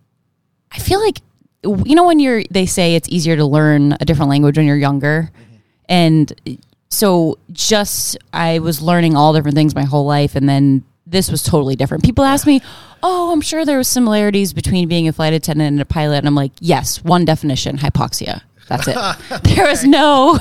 i 0.73 0.79
feel 0.79 1.01
like 1.01 1.19
you 1.63 1.95
know 1.95 2.07
when 2.07 2.19
you're 2.19 2.43
they 2.51 2.67
say 2.67 2.95
it's 2.95 3.09
easier 3.09 3.37
to 3.37 3.45
learn 3.45 3.93
a 4.01 4.05
different 4.05 4.31
language 4.31 4.57
when 4.57 4.67
you're 4.67 4.77
younger 4.77 5.31
mm-hmm. 5.33 5.57
and 5.89 6.61
so 6.89 7.39
just 7.53 8.17
i 8.33 8.59
was 8.59 8.83
learning 8.83 9.17
all 9.17 9.33
different 9.33 9.57
things 9.57 9.75
my 9.75 9.85
whole 9.85 10.05
life 10.05 10.35
and 10.35 10.49
then 10.49 10.85
this 11.07 11.31
was 11.31 11.43
totally 11.43 11.77
different 11.77 12.03
people 12.03 12.25
ask 12.25 12.47
me 12.47 12.61
oh 13.03 13.33
i'm 13.33 13.41
sure 13.41 13.65
there 13.65 13.79
was 13.79 13.89
similarities 13.89 14.53
between 14.53 14.89
being 14.89 15.07
a 15.07 15.13
flight 15.13 15.33
attendant 15.33 15.69
and 15.69 15.81
a 15.81 15.85
pilot 15.85 16.19
and 16.19 16.27
i'm 16.27 16.35
like 16.35 16.53
yes 16.61 17.03
one 17.05 17.25
definition 17.25 17.79
hypoxia 17.79 18.43
that's 18.69 18.89
it. 18.89 18.97
okay. 18.97 19.55
There 19.55 19.67
was 19.67 19.85
no, 19.85 20.39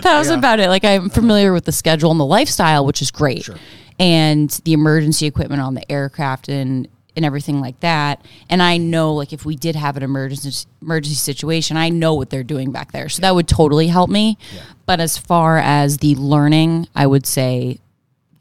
that 0.00 0.18
was 0.18 0.30
yeah. 0.30 0.38
about 0.38 0.60
it. 0.60 0.68
Like 0.68 0.84
I'm 0.84 1.10
familiar 1.10 1.52
with 1.52 1.64
the 1.64 1.72
schedule 1.72 2.10
and 2.10 2.20
the 2.20 2.24
lifestyle, 2.24 2.86
which 2.86 3.02
is 3.02 3.10
great. 3.10 3.44
Sure. 3.44 3.56
And 3.98 4.50
the 4.64 4.72
emergency 4.72 5.26
equipment 5.26 5.60
on 5.60 5.74
the 5.74 5.90
aircraft 5.90 6.48
and, 6.48 6.88
and 7.16 7.24
everything 7.24 7.60
like 7.60 7.78
that. 7.80 8.24
And 8.48 8.62
I 8.62 8.76
know 8.76 9.14
like 9.14 9.32
if 9.32 9.44
we 9.44 9.56
did 9.56 9.76
have 9.76 9.96
an 9.96 10.02
emergency 10.02 10.66
emergency 10.82 11.16
situation, 11.16 11.76
I 11.76 11.88
know 11.88 12.14
what 12.14 12.30
they're 12.30 12.42
doing 12.42 12.72
back 12.72 12.92
there. 12.92 13.08
So 13.08 13.20
yeah. 13.20 13.28
that 13.28 13.34
would 13.34 13.48
totally 13.48 13.88
help 13.88 14.10
me. 14.10 14.38
Yeah. 14.54 14.62
But 14.86 15.00
as 15.00 15.16
far 15.16 15.58
as 15.58 15.98
the 15.98 16.14
learning, 16.16 16.88
I 16.94 17.06
would 17.06 17.26
say 17.26 17.78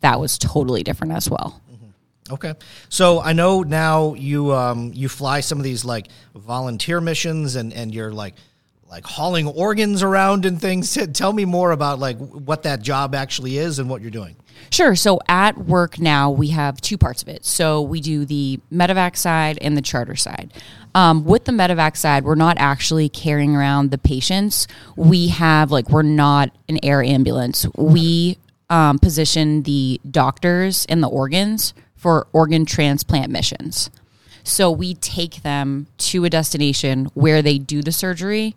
that 0.01 0.19
was 0.19 0.37
totally 0.37 0.83
different 0.83 1.13
as 1.13 1.29
well. 1.29 1.61
Mm-hmm. 1.71 2.33
Okay, 2.33 2.53
so 2.89 3.21
I 3.21 3.33
know 3.33 3.63
now 3.63 4.13
you 4.15 4.53
um, 4.53 4.91
you 4.93 5.09
fly 5.09 5.39
some 5.39 5.57
of 5.57 5.63
these 5.63 5.85
like 5.85 6.07
volunteer 6.35 7.01
missions, 7.01 7.55
and 7.55 7.73
and 7.73 7.93
you're 7.93 8.11
like 8.11 8.35
like 8.93 9.05
hauling 9.05 9.47
organs 9.47 10.03
around 10.03 10.45
and 10.45 10.61
things. 10.61 10.95
Tell 11.13 11.33
me 11.33 11.45
more 11.45 11.71
about 11.71 11.97
like 11.97 12.15
what 12.19 12.61
that 12.63 12.83
job 12.83 13.15
actually 13.15 13.57
is 13.57 13.79
and 13.79 13.89
what 13.89 14.03
you're 14.03 14.11
doing. 14.11 14.35
Sure. 14.69 14.95
So 14.95 15.19
at 15.27 15.57
work 15.57 15.99
now, 15.99 16.29
we 16.29 16.49
have 16.49 16.79
two 16.79 16.99
parts 16.99 17.23
of 17.23 17.27
it. 17.27 17.43
So 17.43 17.81
we 17.81 18.01
do 18.01 18.23
the 18.23 18.59
medevac 18.71 19.17
side 19.17 19.57
and 19.61 19.75
the 19.75 19.81
charter 19.81 20.15
side. 20.15 20.53
Um, 20.93 21.25
with 21.25 21.45
the 21.45 21.51
medevac 21.51 21.97
side, 21.97 22.23
we're 22.23 22.35
not 22.35 22.57
actually 22.59 23.09
carrying 23.09 23.55
around 23.55 23.89
the 23.89 23.97
patients. 23.97 24.67
We 24.95 25.29
have 25.29 25.71
like 25.71 25.89
we're 25.89 26.03
not 26.03 26.51
an 26.69 26.77
air 26.83 27.01
ambulance. 27.01 27.65
We 27.75 28.37
um, 28.69 28.99
position 28.99 29.63
the 29.63 29.99
doctors 30.09 30.85
and 30.85 31.01
the 31.01 31.09
organs 31.09 31.73
for 31.95 32.27
organ 32.31 32.67
transplant 32.67 33.31
missions. 33.31 33.89
So 34.43 34.69
we 34.69 34.93
take 34.93 35.41
them 35.41 35.87
to 35.97 36.25
a 36.25 36.29
destination 36.29 37.05
where 37.15 37.41
they 37.41 37.57
do 37.57 37.81
the 37.81 37.91
surgery 37.91 38.55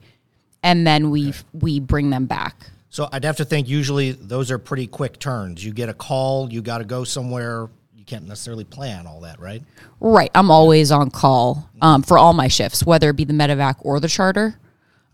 and 0.62 0.86
then 0.86 1.10
we 1.10 1.30
okay. 1.30 1.38
we 1.52 1.80
bring 1.80 2.10
them 2.10 2.26
back. 2.26 2.70
So 2.90 3.08
I'd 3.12 3.24
have 3.24 3.36
to 3.36 3.44
think 3.44 3.68
usually 3.68 4.12
those 4.12 4.50
are 4.50 4.58
pretty 4.58 4.86
quick 4.86 5.18
turns. 5.18 5.64
You 5.64 5.72
get 5.72 5.88
a 5.88 5.94
call, 5.94 6.52
you 6.52 6.62
got 6.62 6.78
to 6.78 6.84
go 6.84 7.04
somewhere. 7.04 7.68
You 7.94 8.04
can't 8.04 8.26
necessarily 8.26 8.64
plan 8.64 9.06
all 9.06 9.20
that, 9.20 9.38
right? 9.38 9.62
Right. 10.00 10.30
I'm 10.34 10.50
always 10.50 10.90
on 10.90 11.10
call 11.10 11.68
um, 11.82 12.02
for 12.02 12.16
all 12.16 12.32
my 12.32 12.48
shifts, 12.48 12.86
whether 12.86 13.10
it 13.10 13.16
be 13.16 13.24
the 13.24 13.34
medevac 13.34 13.76
or 13.80 14.00
the 14.00 14.08
charter. 14.08 14.58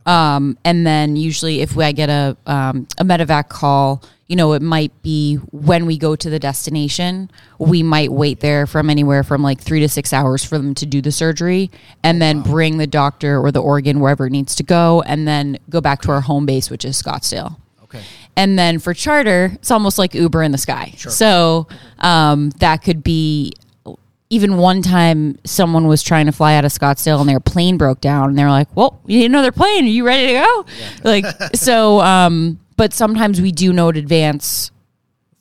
Um, 0.07 0.59
and 0.65 0.87
then 0.87 1.17
usually 1.17 1.61
if 1.61 1.77
I 1.79 1.93
get 1.93 2.09
a 2.09 2.37
um, 2.47 2.87
a 2.99 3.05
medevac 3.05 3.49
call, 3.49 4.03
you 4.33 4.37
know, 4.37 4.55
it 4.55 4.63
might 4.63 5.03
be 5.03 5.37
when 5.51 5.85
we 5.85 5.99
go 5.99 6.17
to 6.17 6.31
the 6.31 6.39
destination, 6.39 7.31
we 7.59 7.83
might 7.83 8.11
wait 8.11 8.41
there 8.41 8.67
from 8.67 8.89
anywhere 8.89 9.23
from 9.23 9.43
like 9.43 9.61
three 9.61 9.81
to 9.81 9.89
six 9.91 10.11
hours 10.11 10.43
for 10.43 10.57
them 10.57 10.75
to 10.77 10.87
do 10.87 11.03
the 11.03 11.13
surgery, 11.13 11.71
and 12.03 12.23
then 12.23 12.41
bring 12.41 12.79
the 12.79 12.87
doctor 12.87 13.39
or 13.39 13.53
the 13.53 13.61
organ 13.61 14.01
wherever 14.01 14.25
it 14.25 14.31
needs 14.31 14.55
to 14.55 14.63
go, 14.63 15.03
and 15.03 15.29
then 15.29 15.59
go 15.69 15.83
back 15.83 16.01
to 16.01 16.11
our 16.11 16.23
home 16.23 16.47
base, 16.47 16.71
which 16.71 16.83
is 16.87 17.01
Scottsdale. 17.01 17.57
Okay. 17.83 18.01
And 18.35 18.59
then 18.59 18.79
for 18.79 18.95
charter, 18.95 19.51
it's 19.53 19.71
almost 19.71 19.99
like 19.99 20.15
Uber 20.15 20.43
in 20.43 20.51
the 20.51 20.57
sky. 20.57 20.95
So 20.97 21.69
um, 21.99 22.49
that 22.61 22.83
could 22.83 23.05
be 23.05 23.53
even 24.31 24.57
one 24.57 24.81
time 24.81 25.39
someone 25.45 25.89
was 25.89 26.03
trying 26.03 26.25
to 26.25 26.33
fly 26.33 26.55
out 26.55 26.65
of 26.65 26.73
Scottsdale 26.73 27.21
and 27.21 27.29
their 27.29 27.39
plane 27.39 27.77
broke 27.77 28.01
down 28.01 28.31
and 28.31 28.39
they're 28.39 28.49
like, 28.49 28.75
well, 28.75 28.99
you 29.05 29.19
need 29.19 29.27
another 29.27 29.53
plane. 29.53 29.85
Are 29.85 29.89
you 29.89 30.07
ready 30.07 30.29
to 30.29 30.33
go? 30.33 30.67
Like, 31.05 31.27
so, 31.55 32.01
um, 32.01 32.59
but 32.77 32.93
sometimes 32.93 33.41
we 33.41 33.53
do 33.53 33.73
know 33.73 33.89
in 33.89 33.97
advance. 33.97 34.71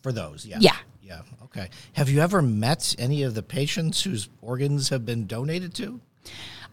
For 0.02 0.12
those, 0.12 0.46
yeah. 0.46 0.58
Yeah. 0.60 0.76
Yeah. 1.04 1.22
Okay. 1.46 1.70
Have 1.94 2.10
you 2.10 2.22
ever 2.22 2.42
met 2.42 2.96
any 2.98 3.24
of 3.24 3.36
the 3.36 3.44
patients 3.44 4.04
whose 4.04 4.30
organs 4.42 4.90
have 4.90 5.06
been 5.06 5.28
donated 5.28 5.74
to? 5.76 6.00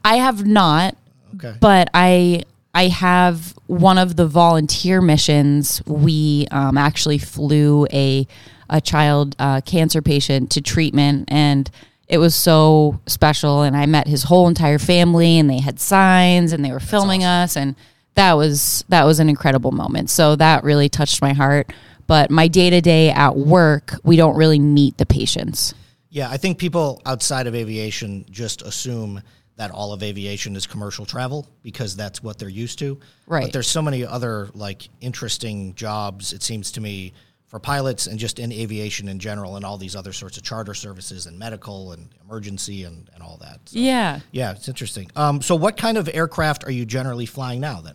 I 0.04 0.16
have 0.16 0.46
not, 0.46 0.96
Okay. 1.34 1.54
but 1.60 1.90
I 1.94 2.44
I 2.74 2.88
have 2.88 3.54
one 3.66 3.98
of 3.98 4.16
the 4.16 4.26
volunteer 4.26 5.00
missions. 5.00 5.82
We 5.86 6.46
um, 6.50 6.78
actually 6.78 7.18
flew 7.18 7.86
a 7.92 8.26
a 8.70 8.80
child 8.80 9.34
uh, 9.38 9.60
cancer 9.62 10.00
patient 10.02 10.50
to 10.52 10.60
treatment, 10.60 11.24
and 11.28 11.70
it 12.06 12.18
was 12.18 12.34
so 12.34 13.00
special. 13.06 13.62
And 13.62 13.76
I 13.76 13.86
met 13.86 14.06
his 14.06 14.24
whole 14.24 14.46
entire 14.48 14.78
family, 14.78 15.38
and 15.38 15.50
they 15.50 15.58
had 15.60 15.80
signs, 15.80 16.52
and 16.52 16.64
they 16.64 16.70
were 16.70 16.80
filming 16.80 17.24
us, 17.24 17.56
and 17.56 17.74
that 18.18 18.34
was 18.34 18.84
that 18.88 19.04
was 19.04 19.20
an 19.20 19.28
incredible 19.28 19.70
moment. 19.70 20.10
So 20.10 20.36
that 20.36 20.64
really 20.64 20.88
touched 20.88 21.22
my 21.22 21.32
heart. 21.32 21.72
But 22.06 22.30
my 22.30 22.48
day 22.48 22.70
to 22.70 22.80
day 22.80 23.10
at 23.10 23.36
work, 23.36 23.94
we 24.02 24.16
don't 24.16 24.36
really 24.36 24.58
meet 24.58 24.96
the 24.98 25.06
patients. 25.06 25.74
Yeah, 26.10 26.28
I 26.30 26.36
think 26.38 26.58
people 26.58 27.02
outside 27.04 27.46
of 27.46 27.54
aviation 27.54 28.24
just 28.30 28.62
assume 28.62 29.22
that 29.56 29.70
all 29.70 29.92
of 29.92 30.02
aviation 30.02 30.56
is 30.56 30.66
commercial 30.66 31.04
travel 31.04 31.46
because 31.62 31.96
that's 31.96 32.22
what 32.22 32.38
they're 32.38 32.48
used 32.48 32.78
to. 32.78 32.98
Right. 33.26 33.44
But 33.44 33.52
there's 33.52 33.68
so 33.68 33.82
many 33.82 34.06
other 34.06 34.48
like 34.54 34.88
interesting 35.00 35.74
jobs 35.74 36.32
it 36.32 36.42
seems 36.42 36.72
to 36.72 36.80
me 36.80 37.12
for 37.46 37.58
pilots 37.58 38.06
and 38.06 38.18
just 38.18 38.38
in 38.38 38.52
aviation 38.52 39.08
in 39.08 39.18
general 39.18 39.56
and 39.56 39.64
all 39.64 39.78
these 39.78 39.96
other 39.96 40.12
sorts 40.12 40.36
of 40.36 40.42
charter 40.42 40.74
services 40.74 41.26
and 41.26 41.38
medical 41.38 41.92
and 41.92 42.08
emergency 42.22 42.84
and, 42.84 43.10
and 43.14 43.22
all 43.22 43.38
that. 43.40 43.60
So, 43.66 43.78
Yeah. 43.78 44.20
yeah, 44.32 44.52
it's 44.52 44.68
interesting. 44.68 45.10
Um, 45.16 45.40
so 45.40 45.54
what 45.56 45.76
kind 45.76 45.96
of 45.98 46.08
aircraft 46.12 46.64
are 46.64 46.70
you 46.70 46.84
generally 46.84 47.26
flying 47.26 47.60
now 47.60 47.80
then? 47.80 47.94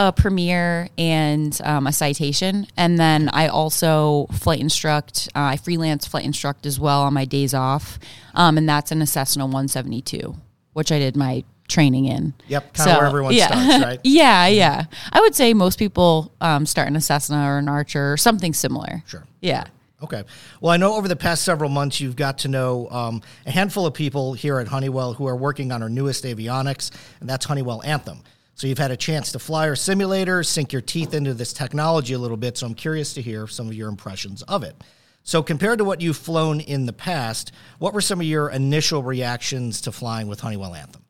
A 0.00 0.12
Premier 0.12 0.88
and 0.96 1.60
um, 1.64 1.88
a 1.88 1.92
citation 1.92 2.68
and 2.76 3.00
then 3.00 3.28
i 3.30 3.48
also 3.48 4.26
flight 4.32 4.60
instruct 4.60 5.28
uh, 5.34 5.40
i 5.40 5.56
freelance 5.56 6.06
flight 6.06 6.24
instruct 6.24 6.66
as 6.66 6.78
well 6.78 7.02
on 7.02 7.12
my 7.12 7.24
days 7.24 7.52
off 7.52 7.98
um, 8.34 8.56
and 8.56 8.68
that's 8.68 8.92
an 8.92 9.04
cessna 9.06 9.44
172 9.44 10.36
which 10.72 10.92
i 10.92 11.00
did 11.00 11.16
my 11.16 11.42
training 11.66 12.04
in 12.04 12.32
Yep, 12.46 12.74
kinda 12.74 12.94
where 12.96 13.06
everyone 13.06 13.34
starts, 13.34 13.84
right? 13.84 14.00
yeah 14.04 14.46
yeah 14.46 14.84
i 15.12 15.20
would 15.20 15.34
say 15.34 15.52
most 15.52 15.80
people 15.80 16.32
um, 16.40 16.64
start 16.64 16.86
in 16.86 16.94
a 16.94 17.00
cessna 17.00 17.48
or 17.50 17.58
an 17.58 17.68
archer 17.68 18.12
or 18.12 18.16
something 18.16 18.52
similar 18.54 19.02
Sure. 19.06 19.24
yeah 19.40 19.64
Okay. 20.00 20.22
Well, 20.60 20.70
I 20.70 20.76
know 20.76 20.94
over 20.94 21.08
the 21.08 21.16
past 21.16 21.42
several 21.42 21.70
months 21.70 22.00
you've 22.00 22.14
got 22.14 22.38
to 22.38 22.48
know 22.48 22.88
um, 22.92 23.20
a 23.46 23.50
handful 23.50 23.84
of 23.84 23.94
people 23.94 24.32
here 24.32 24.60
at 24.60 24.68
Honeywell 24.68 25.12
who 25.14 25.26
are 25.26 25.34
working 25.34 25.72
on 25.72 25.82
our 25.82 25.88
newest 25.88 26.22
avionics, 26.22 26.92
and 27.18 27.28
that's 27.28 27.46
Honeywell 27.46 27.82
Anthem. 27.82 28.20
So 28.58 28.66
you've 28.66 28.78
had 28.78 28.90
a 28.90 28.96
chance 28.96 29.30
to 29.32 29.38
fly 29.38 29.68
our 29.68 29.76
simulator, 29.76 30.42
sink 30.42 30.72
your 30.72 30.82
teeth 30.82 31.14
into 31.14 31.32
this 31.32 31.52
technology 31.52 32.14
a 32.14 32.18
little 32.18 32.36
bit. 32.36 32.58
So 32.58 32.66
I'm 32.66 32.74
curious 32.74 33.14
to 33.14 33.22
hear 33.22 33.46
some 33.46 33.68
of 33.68 33.74
your 33.74 33.88
impressions 33.88 34.42
of 34.42 34.64
it. 34.64 34.74
So 35.22 35.44
compared 35.44 35.78
to 35.78 35.84
what 35.84 36.00
you've 36.00 36.16
flown 36.16 36.58
in 36.58 36.84
the 36.84 36.92
past, 36.92 37.52
what 37.78 37.94
were 37.94 38.00
some 38.00 38.18
of 38.18 38.26
your 38.26 38.50
initial 38.50 39.04
reactions 39.04 39.80
to 39.82 39.92
flying 39.92 40.26
with 40.26 40.40
Honeywell 40.40 40.74
Anthem? 40.74 41.04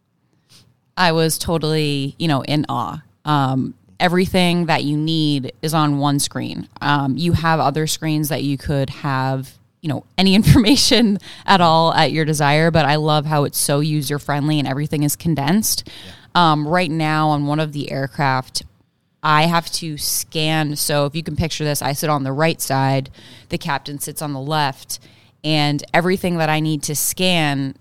I 0.95 1.13
was 1.13 1.39
totally, 1.39 2.15
you 2.19 2.29
know, 2.29 2.43
in 2.43 2.67
awe. 2.69 3.01
Um, 3.25 3.73
everything 3.99 4.67
that 4.67 4.85
you 4.85 4.99
need 4.99 5.53
is 5.63 5.73
on 5.73 5.97
one 5.97 6.19
screen. 6.19 6.69
Um, 6.83 7.17
you 7.17 7.33
have 7.33 7.61
other 7.61 7.87
screens 7.87 8.29
that 8.29 8.43
you 8.43 8.59
could 8.59 8.91
have, 8.91 9.57
you 9.81 9.89
know, 9.89 10.05
any 10.19 10.35
information 10.35 11.19
at 11.47 11.63
all 11.63 11.95
at 11.95 12.13
your 12.13 12.27
desire, 12.27 12.71
but 12.71 12.85
I 12.85 12.97
love 12.97 13.25
how 13.25 13.45
it's 13.45 13.57
so 13.57 13.81
user 13.81 14.19
friendly 14.19 14.59
and 14.59 14.69
everything 14.69 15.03
is 15.03 15.17
condensed. 15.17 15.89
Um, 16.39 16.69
right 16.69 16.91
now, 16.91 17.31
on 17.31 17.47
one 17.47 17.59
of 17.59 17.73
the 17.73 17.91
aircraft, 17.91 18.63
I 19.25 19.47
have 19.47 19.69
to 19.73 19.99
scan. 19.99 20.77
So 20.77 21.05
if 21.05 21.17
you 21.17 21.25
can 21.25 21.35
picture 21.35 21.65
this, 21.65 21.83
I 21.83 21.95
sit 21.95 22.09
on 22.09 22.23
the 22.23 22.31
right 22.31 22.61
side, 22.61 23.11
the 23.49 23.59
captain 23.59 23.99
sits 23.99 24.23
on 24.23 24.35
the 24.35 24.41
left, 24.41 25.01
and 25.43 25.83
everything 25.93 26.37
that 26.37 26.49
I 26.49 26.61
need 26.61 26.85
to 26.85 26.95
scan 26.95 27.75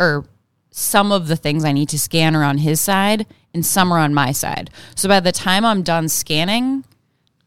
or 0.00 0.24
some 0.72 1.12
of 1.12 1.28
the 1.28 1.36
things 1.36 1.64
I 1.64 1.70
need 1.70 1.90
to 1.90 1.98
scan 1.98 2.34
are 2.34 2.42
on 2.42 2.58
his 2.58 2.80
side 2.80 3.24
and 3.54 3.64
some 3.64 3.92
are 3.92 4.00
on 4.00 4.12
my 4.12 4.32
side. 4.32 4.70
So 4.96 5.08
by 5.08 5.20
the 5.20 5.30
time 5.30 5.64
I'm 5.64 5.84
done 5.84 6.08
scanning, 6.08 6.84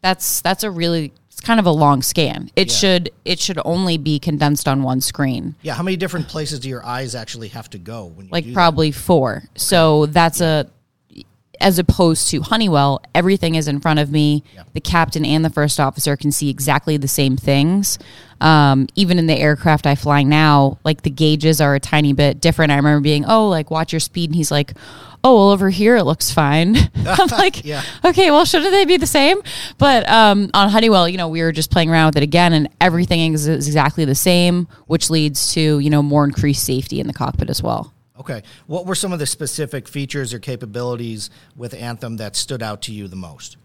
that's 0.00 0.40
that's 0.40 0.64
a 0.64 0.70
really 0.70 1.12
kind 1.46 1.60
of 1.60 1.66
a 1.66 1.70
long 1.70 2.02
scan. 2.02 2.50
It 2.56 2.70
should 2.70 3.10
it 3.24 3.38
should 3.38 3.58
only 3.64 3.98
be 3.98 4.18
condensed 4.18 4.66
on 4.66 4.82
one 4.82 5.00
screen. 5.00 5.54
Yeah, 5.62 5.74
how 5.74 5.84
many 5.84 5.96
different 5.96 6.26
places 6.28 6.58
do 6.60 6.68
your 6.68 6.84
eyes 6.84 7.14
actually 7.14 7.48
have 7.48 7.70
to 7.70 7.78
go 7.78 8.06
when 8.06 8.26
you 8.26 8.32
Like 8.32 8.44
do 8.44 8.50
that? 8.50 8.54
probably 8.54 8.90
4. 8.90 9.44
So 9.54 10.06
that's 10.06 10.40
a 10.40 10.68
as 11.60 11.78
opposed 11.78 12.28
to 12.28 12.42
Honeywell, 12.42 13.00
everything 13.14 13.54
is 13.54 13.68
in 13.68 13.80
front 13.80 13.98
of 13.98 14.10
me. 14.10 14.42
The 14.74 14.80
captain 14.80 15.24
and 15.24 15.44
the 15.44 15.50
first 15.50 15.80
officer 15.80 16.16
can 16.16 16.30
see 16.32 16.50
exactly 16.50 16.96
the 16.96 17.08
same 17.08 17.36
things. 17.36 17.98
Um, 18.40 18.86
even 18.94 19.18
in 19.18 19.26
the 19.26 19.34
aircraft 19.38 19.86
I 19.86 19.94
fly 19.94 20.22
now, 20.22 20.78
like 20.84 21.02
the 21.02 21.10
gauges 21.10 21.60
are 21.60 21.74
a 21.74 21.80
tiny 21.80 22.12
bit 22.12 22.38
different. 22.40 22.70
I 22.72 22.76
remember 22.76 23.00
being, 23.02 23.24
oh, 23.24 23.48
like 23.48 23.70
watch 23.70 23.92
your 23.92 24.00
speed, 24.00 24.28
and 24.30 24.36
he's 24.36 24.50
like, 24.50 24.74
oh, 25.24 25.34
well, 25.34 25.50
over 25.50 25.70
here 25.70 25.96
it 25.96 26.04
looks 26.04 26.30
fine. 26.30 26.76
I'm 27.06 27.28
like, 27.30 27.64
Yeah. 27.64 27.82
okay, 28.04 28.30
well, 28.30 28.44
shouldn't 28.44 28.72
they 28.72 28.84
be 28.84 28.98
the 28.98 29.06
same? 29.06 29.40
But 29.78 30.06
um, 30.08 30.50
on 30.52 30.68
Honeywell, 30.68 31.08
you 31.08 31.16
know, 31.16 31.28
we 31.28 31.40
were 31.42 31.50
just 31.52 31.70
playing 31.70 31.90
around 31.90 32.08
with 32.08 32.18
it 32.18 32.22
again, 32.22 32.52
and 32.52 32.68
everything 32.80 33.32
is 33.32 33.48
is 33.48 33.66
exactly 33.66 34.04
the 34.04 34.14
same, 34.14 34.68
which 34.86 35.08
leads 35.08 35.52
to 35.54 35.78
you 35.78 35.88
know 35.88 36.02
more 36.02 36.24
increased 36.24 36.64
safety 36.64 37.00
in 37.00 37.06
the 37.06 37.14
cockpit 37.14 37.48
as 37.48 37.62
well. 37.62 37.92
Okay. 38.18 38.42
What 38.66 38.86
were 38.86 38.94
some 38.94 39.12
of 39.12 39.18
the 39.18 39.26
specific 39.26 39.88
features 39.88 40.32
or 40.32 40.38
capabilities 40.38 41.30
with 41.54 41.74
Anthem 41.74 42.16
that 42.16 42.36
stood 42.36 42.62
out 42.62 42.82
to 42.82 42.92
you 42.92 43.08
the 43.08 43.16
most? 43.16 43.56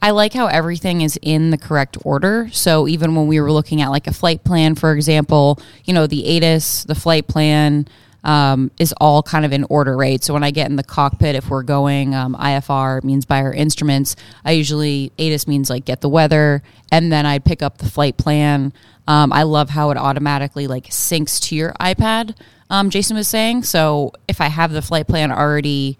I 0.00 0.10
like 0.10 0.32
how 0.32 0.46
everything 0.46 1.02
is 1.02 1.18
in 1.22 1.50
the 1.50 1.58
correct 1.58 1.98
order. 2.04 2.48
So 2.52 2.88
even 2.88 3.14
when 3.14 3.26
we 3.26 3.40
were 3.40 3.52
looking 3.52 3.82
at 3.82 3.88
like 3.88 4.06
a 4.06 4.12
flight 4.12 4.44
plan, 4.44 4.74
for 4.74 4.92
example, 4.92 5.60
you 5.84 5.92
know, 5.92 6.06
the 6.06 6.36
ATIS, 6.36 6.84
the 6.84 6.94
flight 6.94 7.26
plan 7.26 7.86
um, 8.24 8.70
is 8.78 8.92
all 9.00 9.22
kind 9.22 9.44
of 9.44 9.52
in 9.52 9.64
order, 9.64 9.96
right? 9.96 10.22
So 10.22 10.34
when 10.34 10.42
I 10.42 10.50
get 10.50 10.68
in 10.68 10.76
the 10.76 10.82
cockpit, 10.82 11.36
if 11.36 11.48
we're 11.48 11.62
going 11.62 12.14
um, 12.14 12.34
IFR, 12.34 13.04
means 13.04 13.24
by 13.24 13.42
our 13.42 13.52
instruments. 13.52 14.16
I 14.44 14.52
usually, 14.52 15.12
ATIS 15.18 15.46
means 15.46 15.70
like 15.70 15.84
get 15.84 16.00
the 16.00 16.08
weather, 16.08 16.62
and 16.90 17.12
then 17.12 17.24
I'd 17.24 17.44
pick 17.44 17.62
up 17.62 17.78
the 17.78 17.88
flight 17.88 18.16
plan. 18.16 18.72
Um, 19.06 19.32
I 19.32 19.44
love 19.44 19.70
how 19.70 19.90
it 19.90 19.96
automatically 19.96 20.66
like 20.66 20.86
syncs 20.88 21.40
to 21.48 21.54
your 21.54 21.72
iPad. 21.74 22.34
Um, 22.70 22.90
Jason 22.90 23.16
was 23.16 23.28
saying. 23.28 23.62
So 23.64 24.12
if 24.28 24.40
I 24.40 24.48
have 24.48 24.72
the 24.72 24.82
flight 24.82 25.06
plan 25.06 25.30
already 25.30 25.98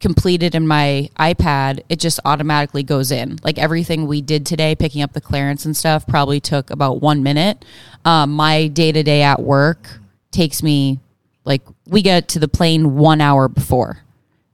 completed 0.00 0.54
in 0.54 0.66
my 0.66 1.08
iPad, 1.18 1.80
it 1.88 1.98
just 2.00 2.20
automatically 2.24 2.82
goes 2.82 3.10
in. 3.10 3.38
Like 3.42 3.58
everything 3.58 4.06
we 4.06 4.20
did 4.20 4.44
today, 4.46 4.74
picking 4.74 5.02
up 5.02 5.12
the 5.12 5.20
clearance 5.20 5.64
and 5.64 5.76
stuff, 5.76 6.06
probably 6.06 6.40
took 6.40 6.70
about 6.70 7.00
one 7.00 7.22
minute. 7.22 7.64
Um, 8.04 8.32
my 8.32 8.66
day 8.68 8.92
to 8.92 9.02
day 9.02 9.22
at 9.22 9.40
work 9.40 9.98
takes 10.32 10.62
me 10.62 11.00
like 11.44 11.62
we 11.86 12.02
get 12.02 12.28
to 12.28 12.38
the 12.38 12.48
plane 12.48 12.96
one 12.96 13.20
hour 13.20 13.48
before, 13.48 13.98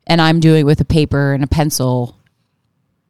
and 0.07 0.21
I'm 0.21 0.41
doing 0.41 0.61
it 0.61 0.65
with 0.65 0.81
a 0.81 0.85
paper 0.85 1.33
and 1.33 1.43
a 1.43 1.47
pencil. 1.49 2.17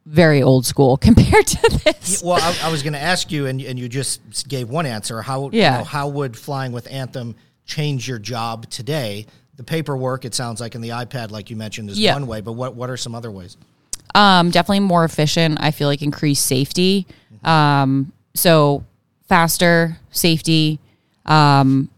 Very 0.06 0.42
old 0.42 0.66
school 0.66 0.96
compared 1.08 1.46
to 1.48 1.80
this. 1.84 2.22
Well, 2.24 2.38
I, 2.40 2.68
I 2.68 2.72
was 2.72 2.82
going 2.82 2.94
to 2.94 2.98
ask 3.00 3.30
you, 3.30 3.46
and, 3.46 3.60
and 3.60 3.78
you 3.78 3.88
just 3.88 4.48
gave 4.48 4.68
one 4.68 4.86
answer. 4.86 5.22
How 5.22 5.50
Yeah. 5.52 5.72
you 5.72 5.78
know, 5.78 5.84
how 5.84 6.08
would 6.08 6.36
flying 6.36 6.72
with 6.72 6.90
Anthem 6.90 7.36
change 7.66 8.08
your 8.08 8.18
job 8.18 8.68
today? 8.70 9.26
The 9.56 9.64
paperwork, 9.64 10.24
it 10.24 10.34
sounds 10.34 10.60
like, 10.60 10.74
in 10.74 10.80
the 10.80 10.90
iPad, 10.90 11.30
like 11.30 11.50
you 11.50 11.56
mentioned, 11.56 11.90
is 11.90 11.98
Yeah. 11.98 12.14
one 12.14 12.26
way. 12.26 12.40
But 12.40 12.52
what 12.52 12.74
what 12.74 12.90
are 12.90 12.96
some 12.96 13.14
other 13.14 13.30
ways? 13.30 13.56
Um, 14.14 14.50
definitely 14.50 14.80
more 14.80 15.04
efficient. 15.04 15.58
I 15.60 15.70
feel 15.70 15.88
like 15.88 16.02
increased 16.02 16.44
safety. 16.46 17.06
Um, 17.44 18.12
so 18.34 18.84
faster 19.28 19.98
safety. 20.10 20.78
Um, 21.26 21.88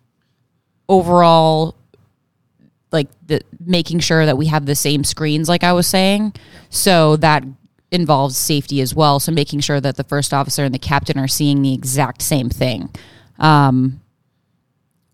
overall, 0.88 1.74
like 2.92 3.08
the 3.26 3.40
making 3.64 3.98
sure 4.00 4.26
that 4.26 4.36
we 4.36 4.46
have 4.46 4.66
the 4.66 4.74
same 4.74 5.02
screens, 5.04 5.48
like 5.48 5.64
I 5.64 5.72
was 5.72 5.86
saying. 5.86 6.34
So 6.70 7.16
that 7.16 7.44
involves 7.90 8.36
safety 8.36 8.80
as 8.80 8.94
well. 8.94 9.18
So 9.20 9.32
making 9.32 9.60
sure 9.60 9.80
that 9.80 9.96
the 9.96 10.04
first 10.04 10.32
officer 10.34 10.64
and 10.64 10.74
the 10.74 10.78
captain 10.78 11.18
are 11.18 11.28
seeing 11.28 11.62
the 11.62 11.72
exact 11.74 12.22
same 12.22 12.48
thing. 12.50 12.90
Um, 13.38 14.00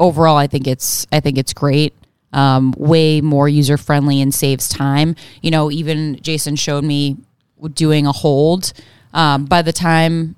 overall, 0.00 0.36
I 0.36 0.48
think 0.48 0.66
it's 0.66 1.06
I 1.12 1.20
think 1.20 1.38
it's 1.38 1.52
great. 1.52 1.94
um, 2.32 2.74
way 2.78 3.20
more 3.20 3.48
user 3.48 3.76
friendly 3.76 4.20
and 4.20 4.32
saves 4.34 4.68
time. 4.68 5.16
You 5.42 5.50
know, 5.50 5.70
even 5.70 6.16
Jason 6.22 6.56
showed 6.56 6.84
me 6.84 7.16
doing 7.74 8.06
a 8.06 8.12
hold. 8.12 8.72
Um, 9.12 9.46
by 9.46 9.62
the 9.62 9.72
time 9.72 10.36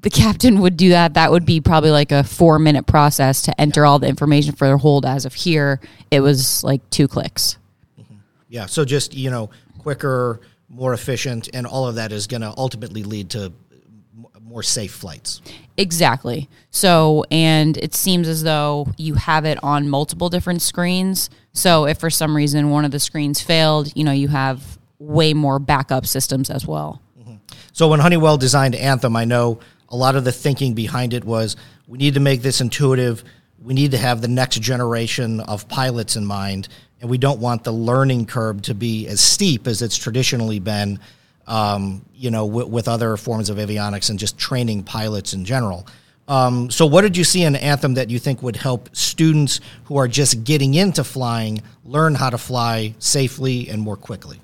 the 0.00 0.10
captain 0.24 0.60
would 0.60 0.76
do 0.76 0.88
that, 0.90 1.14
that 1.14 1.30
would 1.30 1.46
be 1.46 1.60
probably 1.60 1.90
like 1.90 2.10
a 2.12 2.24
four 2.24 2.58
minute 2.58 2.86
process 2.86 3.42
to 3.42 3.60
enter 3.60 3.86
all 3.86 3.98
the 4.00 4.08
information 4.08 4.54
for 4.54 4.68
the 4.68 4.78
hold. 4.78 5.06
As 5.06 5.24
of 5.24 5.34
here, 5.34 5.80
it 6.10 6.20
was 6.20 6.64
like 6.64 6.88
two 6.90 7.06
clicks. 7.08 7.56
Yeah. 8.48 8.66
So 8.66 8.84
just, 8.84 9.14
you 9.14 9.30
know, 9.30 9.50
quicker, 9.78 10.40
more 10.68 10.92
efficient, 10.94 11.48
and 11.52 11.66
all 11.66 11.86
of 11.86 11.94
that 11.96 12.12
is 12.12 12.26
going 12.26 12.40
to 12.40 12.52
ultimately 12.56 13.02
lead 13.04 13.30
to 13.30 13.52
more 14.48 14.62
safe 14.62 14.92
flights. 14.92 15.42
Exactly. 15.76 16.48
So, 16.70 17.24
and 17.30 17.76
it 17.76 17.94
seems 17.94 18.26
as 18.26 18.42
though 18.42 18.88
you 18.96 19.14
have 19.14 19.44
it 19.44 19.62
on 19.62 19.88
multiple 19.88 20.28
different 20.28 20.62
screens. 20.62 21.30
So, 21.52 21.86
if 21.86 21.98
for 21.98 22.10
some 22.10 22.34
reason 22.34 22.70
one 22.70 22.84
of 22.84 22.90
the 22.90 22.98
screens 22.98 23.40
failed, 23.40 23.92
you 23.94 24.04
know, 24.04 24.12
you 24.12 24.28
have 24.28 24.78
way 24.98 25.34
more 25.34 25.58
backup 25.58 26.06
systems 26.06 26.50
as 26.50 26.66
well. 26.66 27.00
Mm-hmm. 27.18 27.36
So, 27.72 27.88
when 27.88 28.00
Honeywell 28.00 28.38
designed 28.38 28.74
Anthem, 28.74 29.14
I 29.14 29.24
know 29.24 29.60
a 29.88 29.96
lot 29.96 30.16
of 30.16 30.24
the 30.24 30.32
thinking 30.32 30.74
behind 30.74 31.14
it 31.14 31.24
was 31.24 31.56
we 31.86 31.98
need 31.98 32.14
to 32.14 32.20
make 32.20 32.42
this 32.42 32.60
intuitive. 32.60 33.22
We 33.60 33.74
need 33.74 33.90
to 33.92 33.98
have 33.98 34.20
the 34.20 34.28
next 34.28 34.60
generation 34.60 35.40
of 35.40 35.68
pilots 35.68 36.16
in 36.16 36.24
mind, 36.24 36.68
and 37.00 37.10
we 37.10 37.18
don't 37.18 37.40
want 37.40 37.64
the 37.64 37.72
learning 37.72 38.26
curve 38.26 38.62
to 38.62 38.74
be 38.74 39.06
as 39.06 39.20
steep 39.20 39.66
as 39.66 39.82
it's 39.82 39.96
traditionally 39.96 40.58
been 40.58 40.98
um, 41.48 42.04
you 42.14 42.30
know, 42.30 42.46
w- 42.46 42.66
with 42.66 42.86
other 42.86 43.16
forms 43.16 43.50
of 43.50 43.56
avionics 43.56 44.10
and 44.10 44.18
just 44.18 44.38
training 44.38 44.84
pilots 44.84 45.32
in 45.32 45.44
general. 45.44 45.86
Um, 46.28 46.70
so, 46.70 46.84
what 46.86 47.00
did 47.00 47.16
you 47.16 47.24
see 47.24 47.42
in 47.42 47.56
Anthem 47.56 47.94
that 47.94 48.10
you 48.10 48.18
think 48.18 48.42
would 48.42 48.56
help 48.56 48.94
students 48.94 49.60
who 49.84 49.96
are 49.96 50.06
just 50.06 50.44
getting 50.44 50.74
into 50.74 51.02
flying 51.02 51.62
learn 51.84 52.14
how 52.14 52.28
to 52.28 52.38
fly 52.38 52.94
safely 52.98 53.68
and 53.68 53.80
more 53.80 53.96
quickly? 53.96 54.38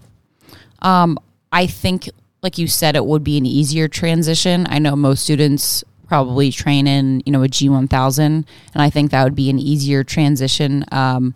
Um, 0.81 1.19
I 1.53 1.67
think, 1.67 2.09
like 2.43 2.57
you 2.57 2.67
said, 2.69 2.97
it 2.97 3.05
would 3.05 3.23
be 3.23 3.37
an 3.37 3.45
easier 3.45 3.87
transition. 3.87 4.67
I 4.71 4.79
know 4.79 4.97
most 4.97 5.23
students 5.23 5.85
probably 6.09 6.51
train 6.51 6.87
in, 6.87 7.23
you 7.27 7.33
know, 7.33 7.43
a 7.43 7.49
G1000, 7.49 8.19
and 8.19 8.47
I 8.75 8.89
think 8.89 9.11
that 9.11 9.25
would 9.25 9.35
be 9.35 9.51
an 9.51 9.59
easier 9.59 10.05
transition. 10.05 10.85
Um, 10.91 11.35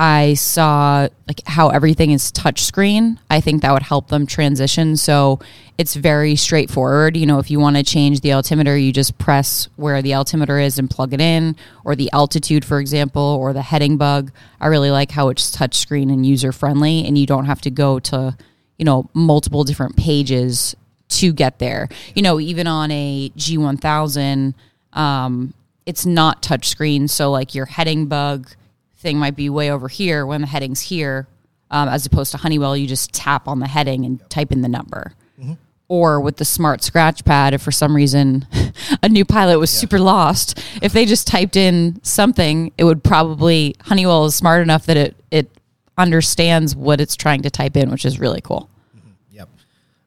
I 0.00 0.32
saw 0.32 1.08
like 1.28 1.42
how 1.44 1.68
everything 1.68 2.12
is 2.12 2.32
touchscreen. 2.32 3.18
I 3.28 3.42
think 3.42 3.60
that 3.60 3.70
would 3.70 3.82
help 3.82 4.08
them 4.08 4.26
transition. 4.26 4.96
So 4.96 5.40
it's 5.76 5.94
very 5.94 6.36
straightforward. 6.36 7.18
You 7.18 7.26
know, 7.26 7.38
if 7.38 7.50
you 7.50 7.60
want 7.60 7.76
to 7.76 7.82
change 7.82 8.22
the 8.22 8.32
altimeter, 8.32 8.78
you 8.78 8.94
just 8.94 9.18
press 9.18 9.68
where 9.76 10.00
the 10.00 10.14
altimeter 10.14 10.58
is 10.58 10.78
and 10.78 10.88
plug 10.88 11.12
it 11.12 11.20
in, 11.20 11.54
or 11.84 11.94
the 11.94 12.10
altitude, 12.14 12.64
for 12.64 12.80
example, 12.80 13.20
or 13.22 13.52
the 13.52 13.60
heading 13.60 13.98
bug. 13.98 14.32
I 14.58 14.68
really 14.68 14.90
like 14.90 15.10
how 15.10 15.28
it's 15.28 15.54
touchscreen 15.54 16.10
and 16.10 16.24
user 16.24 16.50
friendly, 16.50 17.04
and 17.04 17.18
you 17.18 17.26
don't 17.26 17.44
have 17.44 17.60
to 17.60 17.70
go 17.70 17.98
to, 17.98 18.34
you 18.78 18.86
know, 18.86 19.10
multiple 19.12 19.64
different 19.64 19.98
pages 19.98 20.74
to 21.10 21.30
get 21.30 21.58
there. 21.58 21.90
You 22.14 22.22
know, 22.22 22.40
even 22.40 22.66
on 22.66 22.90
a 22.90 23.28
G1000, 23.36 24.54
um, 24.94 25.52
it's 25.84 26.06
not 26.06 26.42
touchscreen. 26.42 27.10
So, 27.10 27.30
like 27.30 27.54
your 27.54 27.66
heading 27.66 28.06
bug, 28.06 28.48
thing 29.00 29.18
might 29.18 29.34
be 29.34 29.48
way 29.48 29.70
over 29.70 29.88
here 29.88 30.26
when 30.26 30.42
the 30.42 30.46
heading's 30.46 30.80
here, 30.80 31.26
um, 31.70 31.88
as 31.88 32.06
opposed 32.06 32.32
to 32.32 32.38
Honeywell, 32.38 32.76
you 32.76 32.86
just 32.86 33.12
tap 33.12 33.48
on 33.48 33.58
the 33.58 33.66
heading 33.66 34.04
and 34.04 34.28
type 34.30 34.52
in 34.52 34.60
the 34.60 34.68
number. 34.68 35.14
Mm-hmm. 35.40 35.54
Or 35.88 36.20
with 36.20 36.36
the 36.36 36.44
smart 36.44 36.84
scratch 36.84 37.24
pad, 37.24 37.54
if 37.54 37.62
for 37.62 37.72
some 37.72 37.96
reason 37.96 38.46
a 39.02 39.08
new 39.08 39.24
pilot 39.24 39.58
was 39.58 39.74
yeah. 39.74 39.80
super 39.80 39.98
lost, 39.98 40.62
if 40.82 40.92
they 40.92 41.06
just 41.06 41.26
typed 41.26 41.56
in 41.56 42.00
something, 42.04 42.72
it 42.78 42.84
would 42.84 43.02
probably 43.02 43.74
Honeywell 43.82 44.26
is 44.26 44.34
smart 44.34 44.62
enough 44.62 44.86
that 44.86 44.96
it 44.96 45.16
it 45.30 45.50
understands 45.98 46.76
what 46.76 47.00
it's 47.00 47.16
trying 47.16 47.42
to 47.42 47.50
type 47.50 47.76
in, 47.76 47.90
which 47.90 48.04
is 48.04 48.20
really 48.20 48.40
cool. 48.40 48.70
Mm-hmm. 48.96 49.10
Yep. 49.32 49.48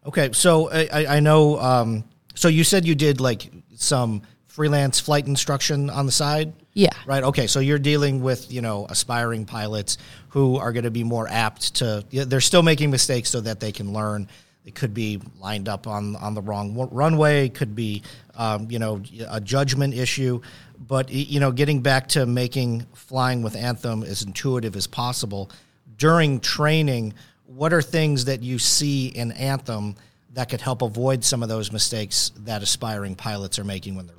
Okay, 0.05 0.29
so 0.31 0.71
I, 0.71 1.17
I 1.17 1.19
know. 1.19 1.59
Um, 1.59 2.03
so 2.35 2.47
you 2.47 2.63
said 2.63 2.85
you 2.85 2.95
did 2.95 3.19
like 3.19 3.51
some 3.75 4.21
freelance 4.47 4.99
flight 4.99 5.27
instruction 5.27 5.89
on 5.89 6.05
the 6.05 6.11
side. 6.11 6.53
Yeah. 6.73 6.89
Right. 7.05 7.23
Okay. 7.23 7.47
So 7.47 7.59
you're 7.59 7.79
dealing 7.79 8.21
with 8.21 8.51
you 8.51 8.61
know 8.61 8.87
aspiring 8.89 9.45
pilots 9.45 9.97
who 10.29 10.57
are 10.57 10.71
going 10.71 10.85
to 10.85 10.91
be 10.91 11.03
more 11.03 11.27
apt 11.27 11.75
to. 11.75 12.03
They're 12.11 12.41
still 12.41 12.63
making 12.63 12.89
mistakes 12.89 13.29
so 13.29 13.41
that 13.41 13.59
they 13.59 13.71
can 13.71 13.93
learn. 13.93 14.27
It 14.65 14.75
could 14.75 14.93
be 14.93 15.21
lined 15.39 15.69
up 15.69 15.87
on 15.87 16.15
on 16.15 16.33
the 16.33 16.41
wrong 16.41 16.89
runway. 16.91 17.47
It 17.47 17.53
Could 17.53 17.75
be 17.75 18.01
um, 18.35 18.71
you 18.71 18.79
know 18.79 19.03
a 19.29 19.39
judgment 19.39 19.93
issue. 19.93 20.41
But 20.79 21.11
you 21.11 21.39
know, 21.39 21.51
getting 21.51 21.81
back 21.81 22.07
to 22.09 22.25
making 22.25 22.87
flying 22.93 23.43
with 23.43 23.55
Anthem 23.55 24.03
as 24.03 24.23
intuitive 24.23 24.75
as 24.75 24.87
possible 24.87 25.51
during 25.97 26.39
training. 26.39 27.13
What 27.45 27.71
are 27.71 27.83
things 27.83 28.25
that 28.25 28.41
you 28.41 28.57
see 28.57 29.07
in 29.07 29.31
Anthem 29.33 29.95
that 30.33 30.49
could 30.49 30.61
help 30.61 30.81
avoid 30.81 31.23
some 31.23 31.43
of 31.43 31.49
those 31.49 31.71
mistakes 31.71 32.31
that 32.39 32.63
aspiring 32.63 33.15
pilots 33.15 33.59
are 33.59 33.63
making 33.63 33.95
when 33.95 34.07
they're 34.07 34.15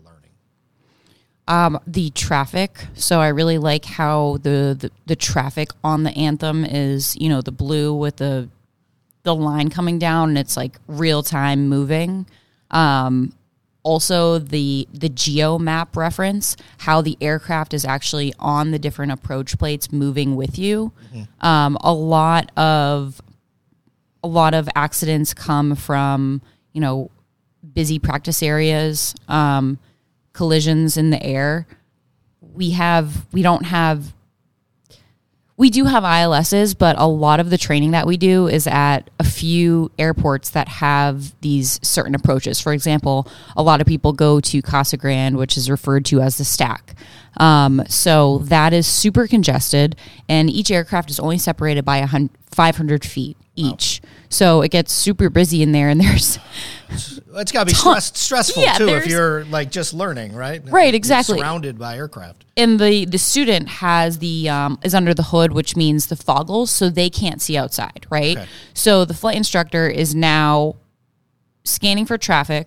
um, 1.47 1.79
the 1.87 2.11
traffic. 2.11 2.87
So 2.95 3.21
I 3.21 3.29
really 3.29 3.59
like 3.59 3.85
how 3.85 4.39
the, 4.43 4.77
the, 4.79 4.91
the 5.07 5.17
traffic 5.17 5.71
on 5.83 6.03
the 6.03 6.11
anthem 6.13 6.65
is, 6.65 7.17
you 7.17 7.29
know, 7.29 7.41
the 7.41 7.53
blue 7.53 7.95
with 7.95 8.17
the 8.17 8.49
the 9.25 9.35
line 9.35 9.71
coming 9.71 9.99
down, 9.99 10.29
and 10.31 10.39
it's 10.39 10.57
like 10.57 10.79
real 10.87 11.23
time 11.23 11.69
moving. 11.69 12.27
Um, 12.71 13.33
also 13.83 14.39
the 14.39 14.87
the 14.93 15.09
geo 15.09 15.59
map 15.59 15.97
reference, 15.97 16.57
how 16.79 17.01
the 17.01 17.17
aircraft 17.21 17.75
is 17.75 17.85
actually 17.85 18.33
on 18.39 18.71
the 18.71 18.79
different 18.79 19.13
approach 19.13 19.59
plates, 19.59 19.93
moving 19.93 20.37
with 20.37 20.59
you. 20.59 20.93
Mm-hmm. 21.13 21.47
Um, 21.47 21.77
a 21.81 21.93
lot 21.93 22.51
of 22.57 23.21
a 24.23 24.29
lot 24.29 24.55
of 24.55 24.69
accidents 24.75 25.35
come 25.35 25.75
from 25.75 26.43
you 26.73 26.81
know 26.81 27.11
busy 27.73 27.99
practice 27.99 28.43
areas. 28.43 29.15
Um, 29.29 29.79
collisions 30.35 30.99
in 30.99 31.09
the 31.09 31.23
air. 31.23 31.67
We 32.41 32.71
have 32.73 33.25
we 33.33 33.41
don't 33.41 33.65
have 33.65 34.13
we 35.57 35.71
do 35.71 35.85
have 35.85 36.03
ILSs, 36.03 36.77
but 36.77 36.97
a 36.99 37.07
lot 37.07 37.39
of 37.39 37.49
the 37.49 37.59
training 37.59 37.93
that 37.93 38.07
we 38.09 38.17
do 38.17 38.49
is 38.49 38.67
at 38.67 39.09
a 39.21 39.25
few 39.25 39.91
airports 39.99 40.51
that 40.51 40.67
have 40.67 41.33
these 41.43 41.79
certain 41.81 42.15
approaches. 42.17 42.61
For 42.61 42.73
example, 42.73 43.29
a 43.57 43.63
lot 43.63 43.81
of 43.81 43.87
people 43.87 44.13
go 44.13 44.41
to 44.41 44.63
Casa 44.63 44.97
Grande, 44.97 45.37
which 45.37 45.57
is 45.57 45.71
referred 45.71 46.05
to 46.07 46.21
as 46.21 46.39
the 46.39 46.45
stack. 46.45 46.97
Um, 47.37 47.85
so 47.89 48.39
that 48.39 48.73
is 48.73 48.87
super 48.87 49.29
congested, 49.29 49.95
and 50.29 50.51
each 50.51 50.73
aircraft 50.73 51.11
is 51.11 51.21
only 51.21 51.39
separated 51.39 51.85
by 51.85 52.05
500 52.51 53.05
feet 53.05 53.37
each. 53.55 53.94
Wow. 53.94 53.94
So 54.35 54.63
it 54.63 54.73
gets 54.73 54.93
super 54.93 55.31
busy 55.31 55.63
in 55.63 55.71
there, 55.71 55.89
and 55.89 56.01
there's 56.01 56.41
it's 56.91 57.53
got 57.53 57.61
to 57.61 57.67
be 57.67 57.75
stress, 57.75 58.19
stressful 58.19 58.65
yeah, 58.65 58.73
too 58.75 58.89
if 58.89 59.07
you're 59.07 59.45
like 59.45 59.71
just 59.71 59.95
learning, 59.95 60.35
right? 60.35 60.61
Right, 60.69 60.93
exactly. 60.93 61.37
You're 61.37 61.45
surrounded 61.45 61.79
by 61.79 61.97
aircraft, 61.97 62.45
and 62.57 62.81
the 62.81 63.05
the 63.05 63.19
student 63.19 63.69
has 63.69 64.19
the 64.19 64.49
um, 64.49 64.81
is 64.83 64.93
under 64.93 65.15
the 65.15 65.23
hood, 65.23 65.53
which 65.53 65.77
means 65.77 66.09
the 66.09 66.17
foggles, 66.17 66.67
so 66.69 66.91
they 66.91 67.09
can't 67.11 67.41
see 67.41 67.57
outside, 67.57 68.07
right? 68.11 68.37
Okay. 68.37 68.49
So 68.75 69.05
the 69.05 69.15
flight 69.15 69.37
instructor 69.37 69.87
is 69.87 70.17
now 70.17 70.75
scanning 71.63 72.05
for 72.05 72.19
traffic. 72.19 72.67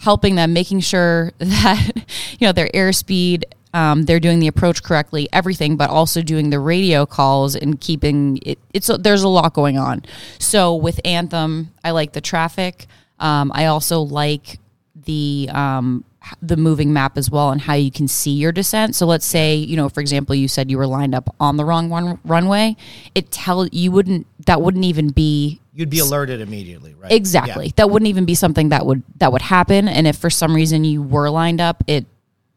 Helping 0.00 0.34
them, 0.34 0.52
making 0.52 0.80
sure 0.80 1.32
that 1.38 1.90
you 2.38 2.46
know 2.46 2.52
their 2.52 2.68
airspeed 2.74 3.44
um, 3.74 4.04
they're 4.04 4.20
doing 4.20 4.38
the 4.38 4.46
approach 4.46 4.82
correctly, 4.82 5.28
everything, 5.32 5.76
but 5.76 5.90
also 5.90 6.22
doing 6.22 6.50
the 6.50 6.58
radio 6.58 7.04
calls 7.06 7.54
and 7.54 7.80
keeping 7.80 8.38
it. 8.42 8.58
It's 8.72 8.88
a, 8.88 8.96
there's 8.96 9.22
a 9.22 9.28
lot 9.28 9.52
going 9.54 9.78
on. 9.78 10.02
So 10.38 10.74
with 10.74 11.00
Anthem, 11.04 11.72
I 11.84 11.90
like 11.90 12.12
the 12.12 12.20
traffic. 12.20 12.86
Um, 13.18 13.52
I 13.54 13.66
also 13.66 14.00
like 14.00 14.58
the 14.94 15.48
um, 15.52 16.04
the 16.42 16.56
moving 16.56 16.92
map 16.92 17.16
as 17.16 17.30
well 17.30 17.50
and 17.50 17.60
how 17.60 17.74
you 17.74 17.90
can 17.90 18.08
see 18.08 18.32
your 18.32 18.52
descent. 18.52 18.94
So 18.94 19.06
let's 19.06 19.24
say, 19.26 19.54
you 19.54 19.76
know, 19.76 19.88
for 19.88 20.00
example, 20.00 20.34
you 20.34 20.48
said 20.48 20.70
you 20.70 20.78
were 20.78 20.86
lined 20.86 21.14
up 21.14 21.34
on 21.38 21.56
the 21.56 21.64
wrong 21.64 21.90
run- 21.90 22.18
runway. 22.24 22.76
It 23.14 23.30
tell 23.30 23.66
you 23.68 23.92
wouldn't 23.92 24.26
that 24.46 24.60
wouldn't 24.60 24.84
even 24.84 25.10
be 25.10 25.60
you'd 25.72 25.90
be 25.90 25.98
alerted 25.98 26.40
immediately, 26.40 26.94
right? 26.94 27.12
Exactly. 27.12 27.66
Yeah. 27.66 27.72
That 27.76 27.90
wouldn't 27.90 28.08
even 28.08 28.24
be 28.24 28.34
something 28.34 28.70
that 28.70 28.86
would 28.86 29.02
that 29.18 29.32
would 29.32 29.42
happen 29.42 29.88
and 29.88 30.06
if 30.06 30.16
for 30.16 30.30
some 30.30 30.54
reason 30.54 30.84
you 30.84 31.02
were 31.02 31.30
lined 31.30 31.60
up, 31.60 31.84
it 31.86 32.06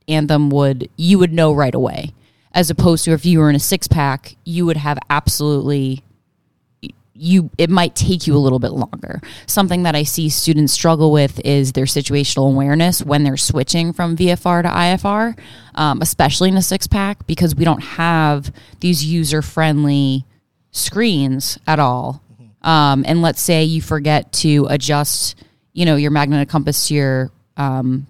Anthem 0.09 0.49
would 0.49 0.89
you 0.97 1.19
would 1.19 1.33
know 1.33 1.53
right 1.53 1.75
away. 1.75 2.13
As 2.51 2.69
opposed 2.69 3.05
to 3.05 3.11
if 3.11 3.25
you 3.25 3.39
were 3.39 3.49
in 3.49 3.55
a 3.55 3.59
six 3.59 3.87
pack, 3.87 4.35
you 4.43 4.65
would 4.65 4.77
have 4.77 4.97
absolutely 5.09 6.03
you 7.19 7.49
it 7.57 7.69
might 7.69 7.95
take 7.95 8.25
you 8.27 8.35
a 8.35 8.39
little 8.39 8.59
bit 8.59 8.71
longer. 8.71 9.21
Something 9.45 9.83
that 9.83 9.95
I 9.95 10.03
see 10.03 10.29
students 10.29 10.73
struggle 10.73 11.11
with 11.11 11.39
is 11.41 11.73
their 11.73 11.85
situational 11.85 12.51
awareness 12.51 13.03
when 13.03 13.23
they're 13.23 13.37
switching 13.37 13.93
from 13.93 14.15
VFR 14.15 14.63
to 14.63 14.69
IFR, 14.69 15.37
um, 15.75 16.01
especially 16.01 16.49
in 16.49 16.57
a 16.57 16.61
six 16.61 16.87
pack 16.87 17.27
because 17.27 17.55
we 17.55 17.65
don't 17.65 17.83
have 17.83 18.53
these 18.79 19.05
user 19.05 19.41
friendly 19.41 20.25
screens 20.71 21.59
at 21.67 21.79
all. 21.79 22.23
Um, 22.61 23.03
and 23.07 23.21
let's 23.21 23.41
say 23.41 23.63
you 23.63 23.81
forget 23.81 24.31
to 24.33 24.67
adjust, 24.69 25.35
you 25.73 25.85
know, 25.85 25.95
your 25.95 26.11
magnetic 26.11 26.49
compass 26.49 26.87
to 26.87 26.93
your 26.93 27.31
um, 27.57 28.07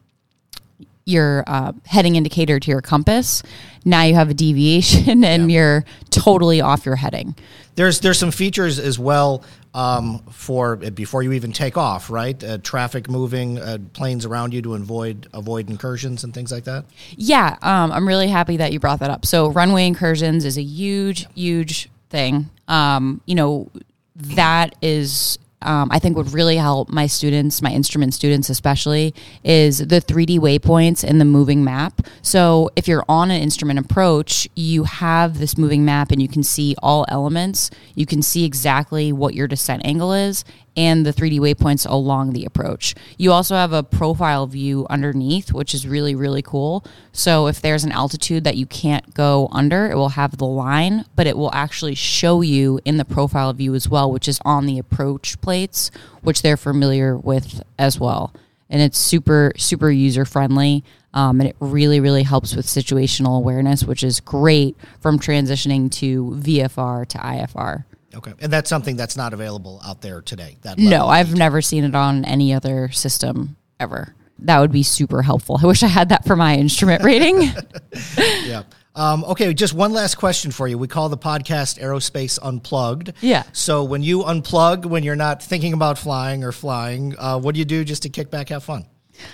your 1.10 1.44
uh, 1.48 1.74
heading 1.86 2.16
indicator 2.16 2.60
to 2.60 2.72
your 2.72 2.82
compass. 2.82 3.44
Now 3.86 4.04
you 4.04 4.16
have 4.16 4.30
a 4.30 4.34
deviation 4.34 5.24
and 5.24 5.52
you're 5.52 5.86
totally 6.10 6.62
off 6.62 6.86
your 6.86 6.96
heading. 6.96 7.36
There's 7.76 8.02
there's 8.02 8.20
some 8.20 8.32
features 8.32 8.78
as 8.78 9.00
well 9.00 9.44
um, 9.74 10.20
for 10.32 10.76
before 10.76 11.24
you 11.24 11.34
even 11.34 11.52
take 11.52 11.78
off, 11.78 12.10
right? 12.10 12.42
Uh, 12.44 12.58
traffic 12.58 13.10
moving, 13.10 13.60
uh, 13.60 13.78
planes 13.94 14.26
around 14.26 14.54
you 14.54 14.62
to 14.64 14.76
avoid 14.76 15.28
avoid 15.34 15.70
incursions 15.70 16.24
and 16.24 16.34
things 16.34 16.52
like 16.52 16.66
that. 16.66 16.86
Yeah, 17.16 17.58
um, 17.62 17.92
I'm 17.92 18.08
really 18.08 18.28
happy 18.28 18.58
that 18.58 18.74
you 18.74 18.80
brought 18.80 19.00
that 19.00 19.10
up. 19.10 19.26
So 19.26 19.50
runway 19.50 19.86
incursions 19.88 20.46
is 20.46 20.58
a 20.58 20.64
huge, 20.64 21.28
huge 21.36 21.90
thing. 22.10 22.50
Um, 22.68 23.22
you 23.26 23.36
know, 23.36 23.72
that 24.16 24.76
is 24.82 25.38
um, 25.62 25.90
I 25.92 26.00
think 26.00 26.16
would 26.16 26.34
really 26.34 26.58
help 26.58 26.90
my 26.90 27.08
students, 27.08 27.62
my 27.62 27.72
instrument 27.72 28.14
students 28.14 28.50
especially, 28.50 29.14
is 29.44 29.80
the 29.80 30.02
3D 30.02 30.40
waypoints 30.40 31.04
and 31.04 31.20
the 31.20 31.26
moving 31.26 31.64
map. 31.64 32.02
So 32.22 32.70
if 32.76 32.88
you're 32.88 33.06
on 33.10 33.32
an 33.32 33.42
instrument 33.42 33.80
approach, 33.80 34.48
you 34.56 34.86
have 34.86 35.40
this 35.40 35.58
moving 35.58 35.84
map 35.84 36.12
and 36.12 36.22
you 36.22 36.28
can 36.28 36.44
see 36.44 36.76
all 36.82 37.06
elements. 37.10 37.72
You 37.96 38.06
can 38.06 38.22
see 38.22 38.46
exactly 38.46 39.12
what 39.12 39.34
your 39.34 39.48
descent 39.48 39.86
angle 39.86 40.14
is 40.14 40.46
and 40.76 41.06
the 41.06 41.14
3D 41.14 41.40
waypoints 41.40 41.90
along 41.90 42.34
the 42.34 42.46
approach. 42.46 42.96
You 43.18 43.32
also 43.32 43.56
have 43.56 43.74
a 43.74 43.84
profile 43.84 44.48
view 44.48 44.86
underneath, 44.90 45.52
which 45.52 45.74
is 45.74 45.88
really, 45.88 46.16
really 46.16 46.42
cool. 46.42 46.86
So 47.12 47.48
if 47.48 47.62
there's 47.62 47.84
an 47.84 47.92
altitude 47.92 48.44
that 48.44 48.58
you 48.58 48.66
can't 48.66 49.14
go 49.14 49.50
under, 49.52 49.90
it 49.90 49.96
will 49.96 50.10
have 50.10 50.38
the 50.38 50.46
line, 50.46 51.06
but 51.16 51.28
it 51.28 51.38
will 51.38 51.54
actually 51.54 51.96
show 51.96 52.42
you 52.42 52.80
in 52.86 52.98
the 52.98 53.06
profile 53.06 53.54
view 53.54 53.76
as 53.76 53.90
well, 53.90 54.12
which 54.12 54.28
is 54.28 54.40
on 54.46 54.66
the 54.66 54.80
approach 54.80 55.40
plates, 55.42 55.92
which 56.22 56.42
they're 56.42 56.58
familiar 56.58 57.18
with 57.18 57.62
as 57.78 58.00
well. 58.00 58.34
And 58.70 58.82
it's 58.82 59.00
super, 59.00 59.52
super 59.58 59.90
user 59.90 60.26
friendly. 60.26 60.84
Um, 61.14 61.42
and 61.42 61.50
it 61.50 61.56
really, 61.60 62.00
really 62.00 62.24
helps 62.24 62.56
with 62.56 62.68
situational 62.68 63.38
awareness, 63.38 63.84
which 63.84 64.04
is 64.04 64.20
great 64.20 64.78
from 65.00 65.18
transitioning 65.18 65.92
to 65.94 66.38
VFR 66.40 67.08
to 67.08 67.18
IFR. 67.18 67.86
Okay, 68.16 68.34
and 68.40 68.52
that's 68.52 68.70
something 68.70 68.96
that's 68.96 69.16
not 69.16 69.34
available 69.34 69.82
out 69.86 70.02
there 70.02 70.22
today. 70.22 70.58
That 70.64 70.78
no, 70.78 71.08
I've 71.08 71.36
never 71.36 71.62
seen 71.62 71.84
it 71.84 71.96
on 71.96 72.26
any 72.26 72.54
other 72.54 72.90
system 72.90 73.56
ever. 73.80 74.16
That 74.40 74.60
would 74.60 74.72
be 74.72 74.84
super 74.84 75.22
helpful. 75.22 75.60
I 75.62 75.66
wish 75.66 75.84
I 75.84 75.88
had 75.88 76.10
that 76.10 76.26
for 76.26 76.36
my 76.36 76.56
instrument 76.56 77.04
rating. 77.04 77.42
yeah. 78.18 78.64
Um, 78.96 79.24
okay, 79.26 79.54
just 79.54 79.74
one 79.74 79.94
last 79.94 80.16
question 80.16 80.52
for 80.52 80.68
you. 80.68 80.78
We 80.78 80.88
call 80.88 81.10
the 81.10 81.18
podcast 81.18 81.80
Aerospace 81.80 82.40
Unplugged. 82.42 83.14
Yeah. 83.22 83.44
So 83.54 83.84
when 83.84 84.02
you 84.02 84.24
unplug, 84.24 84.86
when 84.86 85.04
you're 85.04 85.16
not 85.16 85.44
thinking 85.44 85.74
about 85.74 85.98
flying 85.98 86.44
or 86.44 86.52
flying, 86.52 87.16
uh, 87.18 87.40
what 87.40 87.54
do 87.54 87.60
you 87.60 87.66
do 87.66 87.84
just 87.84 88.04
to 88.04 88.10
kick 88.10 88.30
back, 88.32 88.50
have 88.50 88.64
fun? 88.64 88.86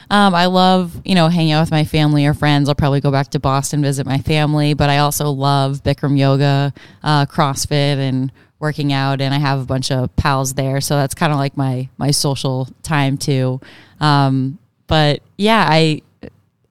Um, 0.10 0.36
I 0.36 0.48
love, 0.48 1.00
you 1.06 1.16
know, 1.16 1.28
hanging 1.30 1.54
out 1.54 1.62
with 1.62 1.72
my 1.72 1.84
family 1.84 2.26
or 2.26 2.34
friends. 2.34 2.70
I'll 2.70 2.76
probably 2.76 3.02
go 3.02 3.12
back 3.12 3.30
to 3.30 3.40
Boston, 3.40 3.82
visit 3.82 4.06
my 4.06 4.18
family, 4.20 4.74
but 4.74 4.90
I 4.90 5.00
also 5.00 5.30
love 5.30 5.84
Bikram 5.84 6.18
yoga, 6.18 6.74
uh, 7.04 7.26
CrossFit, 7.26 7.98
and 7.98 8.32
working 8.66 8.92
out 8.92 9.22
and 9.22 9.32
I 9.32 9.38
have 9.38 9.60
a 9.62 9.66
bunch 9.66 9.92
of 9.92 10.14
pals 10.16 10.56
there. 10.56 10.82
So 10.82 10.96
that's 10.96 11.14
kind 11.14 11.32
of 11.32 11.38
like 11.38 11.56
my, 11.56 11.88
my 12.00 12.10
social 12.10 12.68
time 12.82 13.16
too. 13.16 13.62
Um, 14.00 14.58
but 14.88 15.22
yeah, 15.38 15.64
I, 15.70 16.02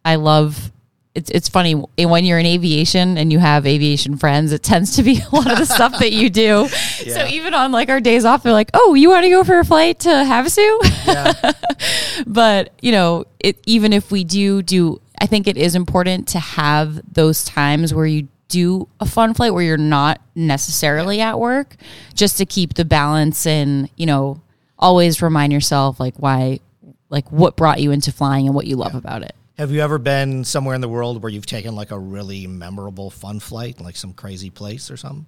I 0.04 0.16
love, 0.16 0.72
it's, 1.14 1.30
it's 1.30 1.48
funny 1.48 1.74
when 1.74 2.24
you're 2.24 2.40
in 2.40 2.46
aviation 2.46 3.16
and 3.16 3.33
you 3.33 3.38
have 3.38 3.64
aviation 3.64 4.16
friends, 4.16 4.50
it 4.50 4.64
tends 4.64 4.96
to 4.96 5.04
be 5.04 5.20
a 5.33 5.37
lot 5.37 5.52
of 5.52 5.59
the 5.59 5.66
stuff 5.66 6.00
that 6.00 6.11
you 6.11 6.30
do. 6.30 6.68
Yeah. 7.04 7.14
So 7.14 7.26
even 7.26 7.54
on 7.54 7.70
like 7.70 7.90
our 7.90 8.00
days 8.00 8.24
off, 8.24 8.42
they're 8.42 8.52
like, 8.52 8.70
Oh, 8.74 8.94
you 8.94 9.11
want 9.11 9.22
to 9.22 9.30
go 9.30 9.44
for 9.44 9.61
a 9.61 9.64
flight 9.64 10.00
to 10.00 10.09
Havasu? 10.09 11.07
Yeah. 11.07 11.52
but 12.26 12.72
you 12.83 12.90
know, 12.90 13.24
it, 13.38 13.57
even 13.66 13.92
if 13.92 14.11
we 14.11 14.24
do 14.24 14.62
do, 14.62 15.00
I 15.20 15.26
think 15.26 15.46
it 15.46 15.57
is 15.57 15.76
important 15.76 16.26
to 16.28 16.40
have 16.40 17.00
those 17.14 17.44
times 17.44 17.94
where 17.94 18.07
you 18.07 18.26
do 18.54 18.88
a 19.00 19.06
fun 19.06 19.34
flight 19.34 19.52
where 19.52 19.64
you're 19.64 19.76
not 19.76 20.20
necessarily 20.36 21.20
at 21.20 21.40
work 21.40 21.74
just 22.14 22.38
to 22.38 22.46
keep 22.46 22.74
the 22.74 22.84
balance 22.84 23.46
and 23.46 23.90
you 23.96 24.06
know 24.06 24.40
always 24.78 25.20
remind 25.20 25.52
yourself 25.52 25.98
like 25.98 26.14
why 26.18 26.60
like 27.08 27.30
what 27.32 27.56
brought 27.56 27.80
you 27.80 27.90
into 27.90 28.12
flying 28.12 28.46
and 28.46 28.54
what 28.54 28.66
you 28.66 28.76
love 28.76 28.92
yeah. 28.92 28.98
about 28.98 29.22
it. 29.22 29.34
Have 29.58 29.70
you 29.70 29.80
ever 29.80 29.98
been 29.98 30.44
somewhere 30.44 30.74
in 30.74 30.80
the 30.80 30.88
world 30.88 31.22
where 31.22 31.30
you've 31.30 31.46
taken 31.46 31.74
like 31.74 31.90
a 31.90 31.98
really 31.98 32.46
memorable 32.46 33.10
fun 33.10 33.40
flight 33.40 33.80
like 33.80 33.96
some 33.96 34.12
crazy 34.12 34.50
place 34.50 34.88
or 34.88 34.96
something? 34.96 35.26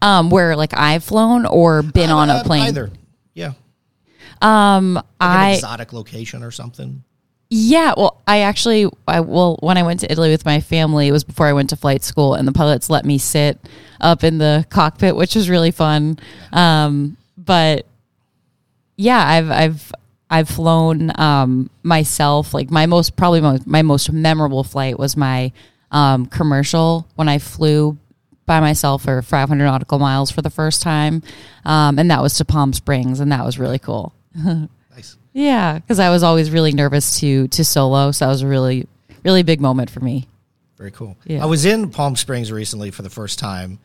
Um 0.00 0.30
where 0.30 0.56
like 0.56 0.72
i've 0.74 1.04
flown 1.04 1.44
or 1.44 1.82
been 1.82 2.10
uh, 2.10 2.16
on 2.16 2.30
a 2.30 2.42
plane? 2.44 2.62
either. 2.68 2.90
Yeah. 3.34 3.52
Um 4.40 4.94
like 4.94 5.04
I 5.20 5.52
exotic 5.52 5.92
location 5.92 6.42
or 6.42 6.50
something 6.50 7.04
yeah, 7.56 7.94
well, 7.96 8.20
I 8.26 8.40
actually, 8.40 8.90
I 9.06 9.20
well, 9.20 9.58
when 9.60 9.78
I 9.78 9.84
went 9.84 10.00
to 10.00 10.10
Italy 10.10 10.30
with 10.30 10.44
my 10.44 10.58
family, 10.58 11.06
it 11.06 11.12
was 11.12 11.22
before 11.22 11.46
I 11.46 11.52
went 11.52 11.70
to 11.70 11.76
flight 11.76 12.02
school, 12.02 12.34
and 12.34 12.48
the 12.48 12.52
pilots 12.52 12.90
let 12.90 13.04
me 13.04 13.16
sit 13.16 13.60
up 14.00 14.24
in 14.24 14.38
the 14.38 14.66
cockpit, 14.70 15.14
which 15.14 15.36
was 15.36 15.48
really 15.48 15.70
fun. 15.70 16.18
Um, 16.52 17.16
but 17.38 17.86
yeah, 18.96 19.24
I've 19.24 19.52
I've 19.52 19.92
I've 20.28 20.48
flown 20.48 21.12
um, 21.14 21.70
myself. 21.84 22.54
Like 22.54 22.72
my 22.72 22.86
most 22.86 23.14
probably 23.14 23.40
my, 23.40 23.60
my 23.66 23.82
most 23.82 24.10
memorable 24.10 24.64
flight 24.64 24.98
was 24.98 25.16
my 25.16 25.52
um, 25.92 26.26
commercial 26.26 27.06
when 27.14 27.28
I 27.28 27.38
flew 27.38 27.96
by 28.46 28.58
myself 28.58 29.04
for 29.04 29.22
500 29.22 29.64
nautical 29.64 30.00
miles 30.00 30.32
for 30.32 30.42
the 30.42 30.50
first 30.50 30.82
time, 30.82 31.22
um, 31.64 32.00
and 32.00 32.10
that 32.10 32.20
was 32.20 32.34
to 32.38 32.44
Palm 32.44 32.72
Springs, 32.72 33.20
and 33.20 33.30
that 33.30 33.44
was 33.44 33.60
really 33.60 33.78
cool. 33.78 34.12
Yeah, 35.34 35.80
because 35.80 35.98
I 35.98 36.10
was 36.10 36.22
always 36.22 36.50
really 36.50 36.72
nervous 36.72 37.18
to 37.20 37.48
to 37.48 37.64
solo, 37.64 38.12
so 38.12 38.24
that 38.24 38.30
was 38.30 38.42
a 38.42 38.46
really 38.46 38.86
really 39.24 39.42
big 39.42 39.60
moment 39.60 39.90
for 39.90 40.00
me. 40.00 40.28
Very 40.78 40.92
cool. 40.92 41.16
Yeah. 41.26 41.42
I 41.42 41.46
was 41.46 41.64
in 41.64 41.90
Palm 41.90 42.16
Springs 42.16 42.50
recently 42.50 42.90
for 42.90 43.02
the 43.02 43.10
first 43.10 43.38
time, 43.38 43.80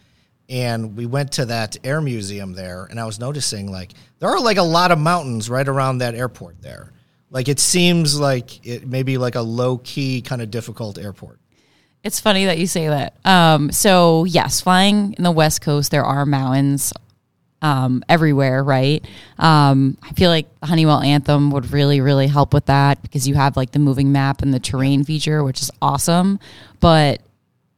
and 0.47 0.95
we 0.95 1.05
went 1.07 1.33
to 1.33 1.45
that 1.45 1.75
air 1.83 2.01
museum 2.01 2.53
there, 2.53 2.85
and 2.85 2.99
I 2.99 3.05
was 3.05 3.19
noticing 3.19 3.71
like 3.71 3.93
there 4.19 4.29
are 4.29 4.39
like 4.39 4.57
a 4.57 4.63
lot 4.63 4.91
of 4.91 4.99
mountains 4.99 5.49
right 5.49 5.67
around 5.67 5.97
that 5.97 6.13
airport 6.13 6.61
there. 6.61 6.93
Like 7.31 7.47
it 7.47 7.59
seems 7.59 8.19
like 8.19 8.65
it 8.65 8.87
may 8.87 9.03
be 9.03 9.17
like 9.17 9.35
a 9.35 9.41
low 9.41 9.79
key 9.79 10.21
kind 10.21 10.41
of 10.41 10.51
difficult 10.51 10.99
airport. 10.99 11.39
It's 12.03 12.19
funny 12.19 12.45
that 12.45 12.59
you 12.59 12.67
say 12.67 12.87
that. 12.87 13.15
Um, 13.25 13.71
so 13.71 14.23
yes, 14.23 14.61
flying 14.61 15.13
in 15.13 15.23
the 15.23 15.31
West 15.31 15.61
Coast, 15.61 15.91
there 15.91 16.05
are 16.05 16.25
mountains 16.25 16.93
um, 17.61 18.03
everywhere, 18.07 18.63
right? 18.63 19.03
Um, 19.37 19.97
I 20.03 20.11
feel 20.13 20.29
like 20.29 20.47
Honeywell 20.63 21.01
Anthem 21.01 21.51
would 21.51 21.71
really, 21.71 22.01
really 22.01 22.27
help 22.27 22.53
with 22.53 22.67
that 22.67 23.01
because 23.01 23.27
you 23.27 23.35
have 23.35 23.57
like 23.57 23.71
the 23.71 23.79
moving 23.79 24.11
map 24.11 24.41
and 24.41 24.53
the 24.53 24.59
terrain 24.59 25.03
feature, 25.03 25.43
which 25.43 25.61
is 25.61 25.71
awesome. 25.81 26.39
But 26.79 27.21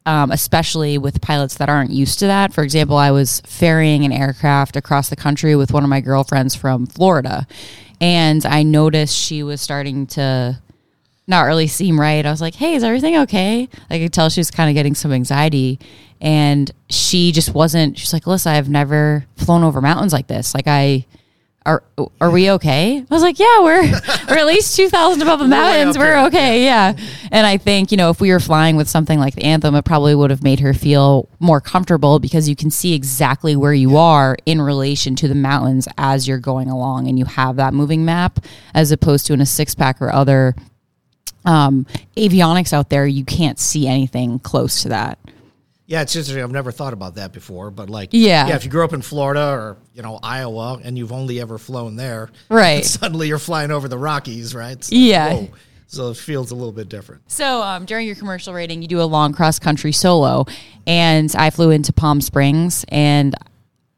um, 0.05 0.31
especially 0.31 0.97
with 0.97 1.21
pilots 1.21 1.55
that 1.57 1.69
aren't 1.69 1.91
used 1.91 2.19
to 2.19 2.27
that. 2.27 2.53
For 2.53 2.63
example, 2.63 2.97
I 2.97 3.11
was 3.11 3.41
ferrying 3.41 4.03
an 4.03 4.11
aircraft 4.11 4.75
across 4.75 5.09
the 5.09 5.15
country 5.15 5.55
with 5.55 5.71
one 5.71 5.83
of 5.83 5.89
my 5.89 6.01
girlfriends 6.01 6.55
from 6.55 6.87
Florida, 6.87 7.45
and 7.99 8.43
I 8.45 8.63
noticed 8.63 9.15
she 9.15 9.43
was 9.43 9.61
starting 9.61 10.07
to 10.07 10.59
not 11.27 11.43
really 11.43 11.67
seem 11.67 11.99
right. 11.99 12.25
I 12.25 12.31
was 12.31 12.41
like, 12.41 12.55
"Hey, 12.55 12.75
is 12.75 12.83
everything 12.83 13.17
okay?" 13.17 13.69
I 13.89 13.99
could 13.99 14.13
tell 14.13 14.29
she 14.29 14.39
was 14.39 14.51
kind 14.51 14.69
of 14.69 14.73
getting 14.73 14.95
some 14.95 15.13
anxiety, 15.13 15.79
and 16.21 16.71
she 16.89 17.31
just 17.31 17.53
wasn't 17.53 17.97
she's 17.97 18.13
like 18.13 18.23
alyssa 18.23 18.47
i've 18.47 18.69
never 18.69 19.25
flown 19.35 19.63
over 19.63 19.81
mountains 19.81 20.13
like 20.13 20.27
this. 20.27 20.53
Like 20.53 20.67
i 20.67 21.05
are 21.63 21.83
are 22.19 22.31
we 22.31 22.49
okay? 22.49 22.97
I 22.97 23.13
was 23.13 23.21
like 23.21 23.37
yeah 23.37 23.59
we're 23.61 23.83
we're 24.29 24.37
at 24.37 24.47
least 24.47 24.75
2000 24.75 25.21
above 25.21 25.39
the 25.39 25.47
mountains. 25.47 25.97
We're, 25.97 26.15
we're 26.15 26.25
okay. 26.27 26.63
Yeah. 26.63 26.95
And 27.31 27.45
i 27.45 27.57
think 27.57 27.91
you 27.91 27.97
know 27.97 28.09
if 28.09 28.19
we 28.19 28.31
were 28.31 28.39
flying 28.39 28.75
with 28.75 28.89
something 28.89 29.19
like 29.19 29.35
the 29.35 29.43
anthem 29.43 29.75
it 29.75 29.85
probably 29.85 30.15
would 30.15 30.31
have 30.31 30.43
made 30.43 30.59
her 30.59 30.73
feel 30.73 31.29
more 31.39 31.61
comfortable 31.61 32.19
because 32.19 32.49
you 32.49 32.55
can 32.55 32.71
see 32.71 32.93
exactly 32.93 33.55
where 33.55 33.73
you 33.73 33.97
are 33.97 34.37
in 34.45 34.61
relation 34.61 35.15
to 35.17 35.27
the 35.27 35.35
mountains 35.35 35.87
as 35.97 36.27
you're 36.27 36.39
going 36.39 36.69
along 36.69 37.07
and 37.07 37.17
you 37.19 37.25
have 37.25 37.55
that 37.57 37.73
moving 37.73 38.05
map 38.05 38.43
as 38.73 38.91
opposed 38.91 39.27
to 39.27 39.33
in 39.33 39.41
a 39.41 39.45
six 39.45 39.75
pack 39.75 40.01
or 40.01 40.11
other 40.11 40.55
um, 41.45 41.85
avionics 42.15 42.73
out 42.73 42.89
there 42.89 43.05
you 43.05 43.25
can't 43.25 43.59
see 43.59 43.87
anything 43.87 44.39
close 44.39 44.83
to 44.83 44.89
that 44.89 45.17
yeah, 45.91 46.03
it's 46.03 46.15
interesting. 46.15 46.41
I've 46.41 46.51
never 46.51 46.71
thought 46.71 46.93
about 46.93 47.15
that 47.15 47.33
before, 47.33 47.69
but 47.69 47.89
like, 47.89 48.11
yeah, 48.13 48.47
yeah. 48.47 48.55
If 48.55 48.63
you 48.63 48.71
grew 48.71 48.85
up 48.85 48.93
in 48.93 49.01
Florida 49.01 49.49
or 49.51 49.75
you 49.93 50.01
know 50.01 50.21
Iowa 50.23 50.79
and 50.81 50.97
you've 50.97 51.11
only 51.11 51.41
ever 51.41 51.57
flown 51.57 51.97
there, 51.97 52.29
right? 52.47 52.85
Suddenly 52.85 53.27
you're 53.27 53.37
flying 53.37 53.71
over 53.71 53.89
the 53.89 53.97
Rockies, 53.97 54.55
right? 54.55 54.89
Yeah. 54.89 55.33
Whoa. 55.33 55.49
So 55.87 56.11
it 56.11 56.15
feels 56.15 56.51
a 56.51 56.55
little 56.55 56.71
bit 56.71 56.87
different. 56.87 57.29
So 57.29 57.61
um, 57.61 57.83
during 57.83 58.07
your 58.07 58.15
commercial 58.15 58.53
rating, 58.53 58.81
you 58.81 58.87
do 58.87 59.01
a 59.01 59.03
long 59.03 59.33
cross 59.33 59.59
country 59.59 59.91
solo, 59.91 60.45
and 60.87 61.35
I 61.35 61.49
flew 61.49 61.71
into 61.71 61.91
Palm 61.91 62.21
Springs, 62.21 62.85
and 62.87 63.35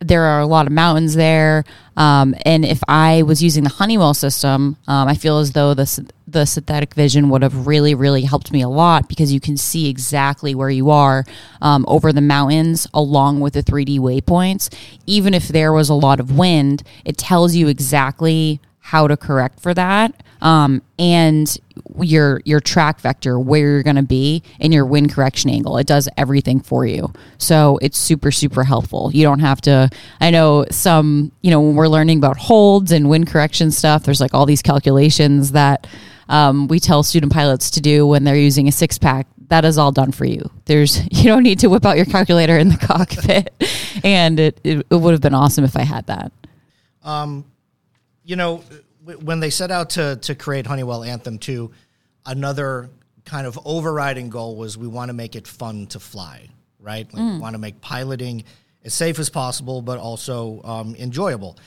there 0.08 0.24
are 0.24 0.40
a 0.40 0.46
lot 0.46 0.68
of 0.68 0.74
mountains 0.74 1.16
there. 1.16 1.64
Um, 1.96 2.36
and 2.46 2.66
if 2.66 2.82
I 2.88 3.24
was 3.24 3.44
using 3.44 3.64
the 3.64 3.70
Honeywell 3.70 4.14
system, 4.14 4.78
um, 4.88 5.08
I 5.08 5.16
feel 5.16 5.40
as 5.40 5.52
though 5.52 5.74
the 5.74 6.12
the 6.28 6.46
synthetic 6.46 6.96
vision 6.96 7.30
would 7.30 7.44
have 7.44 7.68
really, 7.68 7.94
really 7.94 8.24
helped 8.24 8.52
me 8.52 8.62
a 8.64 8.68
lot 8.68 9.08
because 9.08 9.32
you 9.32 9.40
can 9.40 9.56
see 9.56 9.88
exactly 9.88 10.56
where 10.56 10.70
you 10.70 10.90
are 10.90 11.24
um, 11.62 11.86
over 11.88 12.12
the 12.12 12.22
mountains 12.22 12.88
along 12.94 13.40
with 13.40 13.54
the 13.54 13.62
3D 13.62 14.00
waypoints. 14.00 14.74
Even 15.06 15.36
if 15.36 15.48
there 15.48 15.72
was 15.72 15.90
a 15.90 15.94
lot 15.94 16.20
of 16.20 16.36
wind, 16.36 16.82
it 17.06 17.18
tells 17.18 17.54
you 17.56 17.68
exactly 17.68 18.60
how 18.80 19.08
to 19.08 19.16
correct 19.16 19.60
for 19.60 19.74
that 19.76 20.14
um, 20.44 20.84
and 21.00 21.58
your 22.00 22.42
your 22.46 22.60
track 22.60 23.00
vector 23.00 23.40
where 23.40 23.62
you're 23.62 23.84
going 23.84 23.96
to 23.96 24.04
be 24.04 24.44
and 24.60 24.74
your 24.74 24.86
wind 24.86 25.12
correction 25.12 25.50
angle. 25.50 25.78
It 25.78 25.88
does 25.88 26.08
everything 26.18 26.60
for 26.60 26.86
you. 26.86 27.12
So 27.40 27.80
it's 27.82 27.98
super 27.98 28.30
super 28.30 28.64
helpful. 28.64 29.10
You 29.12 29.24
don't 29.24 29.40
have 29.40 29.62
to 29.62 29.90
i 30.20 30.30
know 30.30 30.66
some 30.70 31.32
you 31.42 31.50
know 31.50 31.62
when 31.62 31.76
we're 31.76 31.88
learning 31.88 32.18
about 32.18 32.38
holds 32.38 32.92
and 32.92 33.10
wind 33.10 33.28
correction 33.28 33.72
stuff 33.72 34.04
there's 34.04 34.20
like 34.20 34.34
all 34.34 34.46
these 34.46 34.62
calculations 34.62 35.54
that 35.54 35.88
um, 36.30 36.68
we 36.68 36.80
tell 36.80 37.04
student 37.04 37.32
pilots 37.32 37.72
to 37.72 37.82
do 37.82 38.06
when 38.06 38.24
they're 38.24 38.36
using 38.36 38.68
a 38.68 38.72
six 38.72 38.98
pack 38.98 39.28
that 39.50 39.66
is 39.66 39.78
all 39.78 39.92
done 39.92 40.12
for 40.12 40.26
you. 40.26 40.50
There's 40.66 41.04
you 41.12 41.26
don't 41.26 41.44
need 41.44 41.60
to 41.60 41.68
whip 41.68 41.86
out 41.86 41.96
your 41.96 42.06
calculator 42.06 42.58
in 42.58 42.70
the 42.70 42.78
cockpit, 42.82 43.54
and 44.04 44.40
it, 44.40 44.60
it, 44.64 44.86
it 44.90 44.96
would 44.96 45.12
have 45.12 45.22
been 45.22 45.34
awesome 45.34 45.64
if 45.64 45.78
I 45.78 45.84
had 45.84 46.08
that. 46.08 46.32
Um, 47.04 47.46
you 48.24 48.36
know, 48.36 48.64
when 49.04 49.40
they 49.40 49.50
set 49.50 49.72
out 49.72 49.92
to 49.92 50.18
to 50.18 50.36
create 50.36 50.66
Honeywell 50.66 51.04
Anthem 51.04 51.38
2, 51.38 51.72
another 52.26 52.90
kind 53.26 53.48
of 53.48 53.60
overriding 53.66 54.30
goal 54.30 54.56
was 54.56 54.78
we 54.78 54.88
want 54.88 55.10
to 55.10 55.14
make 55.14 55.36
it 55.36 55.48
fun 55.48 55.88
to 55.88 56.00
fly, 56.00 56.50
right? 56.80 57.12
Like 57.14 57.24
mm. 57.24 57.34
We 57.36 57.40
want 57.40 57.54
to 57.54 57.60
make 57.60 57.82
piloting 57.82 58.44
as 58.84 58.94
safe 58.94 59.20
as 59.20 59.30
possible, 59.30 59.82
but 59.82 59.98
also 60.00 60.62
um, 60.64 60.96
enjoyable 60.96 61.58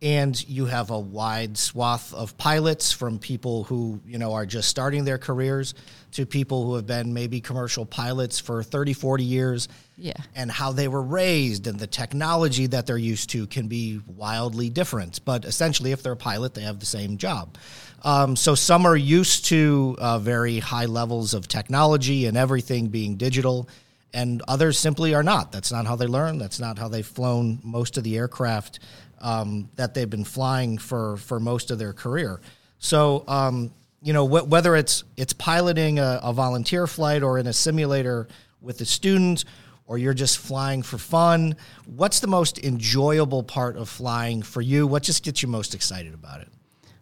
and 0.00 0.48
you 0.48 0.66
have 0.66 0.90
a 0.90 0.98
wide 0.98 1.58
swath 1.58 2.14
of 2.14 2.36
pilots 2.38 2.92
from 2.92 3.18
people 3.18 3.64
who 3.64 4.00
you 4.06 4.18
know 4.18 4.32
are 4.32 4.46
just 4.46 4.68
starting 4.68 5.04
their 5.04 5.18
careers 5.18 5.74
to 6.12 6.24
people 6.24 6.64
who 6.64 6.76
have 6.76 6.86
been 6.86 7.12
maybe 7.12 7.40
commercial 7.40 7.84
pilots 7.84 8.38
for 8.38 8.62
30 8.62 8.92
40 8.92 9.24
years. 9.24 9.68
Yeah. 9.96 10.12
And 10.36 10.50
how 10.50 10.72
they 10.72 10.86
were 10.86 11.02
raised 11.02 11.66
and 11.66 11.78
the 11.78 11.86
technology 11.86 12.68
that 12.68 12.86
they're 12.86 12.96
used 12.96 13.30
to 13.30 13.46
can 13.48 13.66
be 13.66 14.00
wildly 14.06 14.70
different. 14.70 15.24
But 15.24 15.44
essentially 15.44 15.92
if 15.92 16.02
they're 16.02 16.12
a 16.12 16.16
pilot 16.16 16.54
they 16.54 16.62
have 16.62 16.78
the 16.78 16.86
same 16.86 17.18
job. 17.18 17.56
Um, 18.04 18.36
so 18.36 18.54
some 18.54 18.86
are 18.86 18.96
used 18.96 19.46
to 19.46 19.96
uh, 19.98 20.20
very 20.20 20.60
high 20.60 20.86
levels 20.86 21.34
of 21.34 21.48
technology 21.48 22.26
and 22.26 22.36
everything 22.36 22.88
being 22.88 23.16
digital 23.16 23.68
and 24.14 24.40
others 24.48 24.78
simply 24.78 25.14
are 25.14 25.22
not. 25.22 25.52
That's 25.52 25.70
not 25.70 25.86
how 25.86 25.96
they 25.96 26.06
learn. 26.06 26.38
That's 26.38 26.60
not 26.60 26.78
how 26.78 26.88
they've 26.88 27.06
flown 27.06 27.58
most 27.62 27.98
of 27.98 28.04
the 28.04 28.16
aircraft 28.16 28.78
um, 29.20 29.68
that 29.76 29.94
they've 29.94 30.08
been 30.08 30.24
flying 30.24 30.78
for 30.78 31.16
for 31.16 31.40
most 31.40 31.70
of 31.70 31.78
their 31.78 31.92
career. 31.92 32.40
So 32.78 33.24
um, 33.26 33.72
you 34.02 34.12
know 34.12 34.26
wh- 34.26 34.48
whether 34.48 34.76
it's 34.76 35.04
it's 35.16 35.32
piloting 35.32 35.98
a, 35.98 36.20
a, 36.22 36.32
volunteer 36.32 36.86
flight 36.86 37.22
or 37.22 37.38
in 37.38 37.46
a 37.46 37.52
simulator 37.52 38.28
with 38.60 38.80
a 38.80 38.84
student 38.84 39.44
or 39.86 39.98
you're 39.98 40.14
just 40.14 40.38
flying 40.38 40.82
for 40.82 40.98
fun 40.98 41.56
what's 41.86 42.20
the 42.20 42.26
most 42.26 42.58
enjoyable 42.64 43.42
part 43.42 43.76
of 43.76 43.88
flying 43.88 44.42
for 44.42 44.60
you? 44.60 44.86
What 44.86 45.02
just 45.02 45.24
gets 45.24 45.42
you 45.42 45.48
most 45.48 45.74
excited 45.74 46.14
about 46.14 46.40
it? 46.40 46.48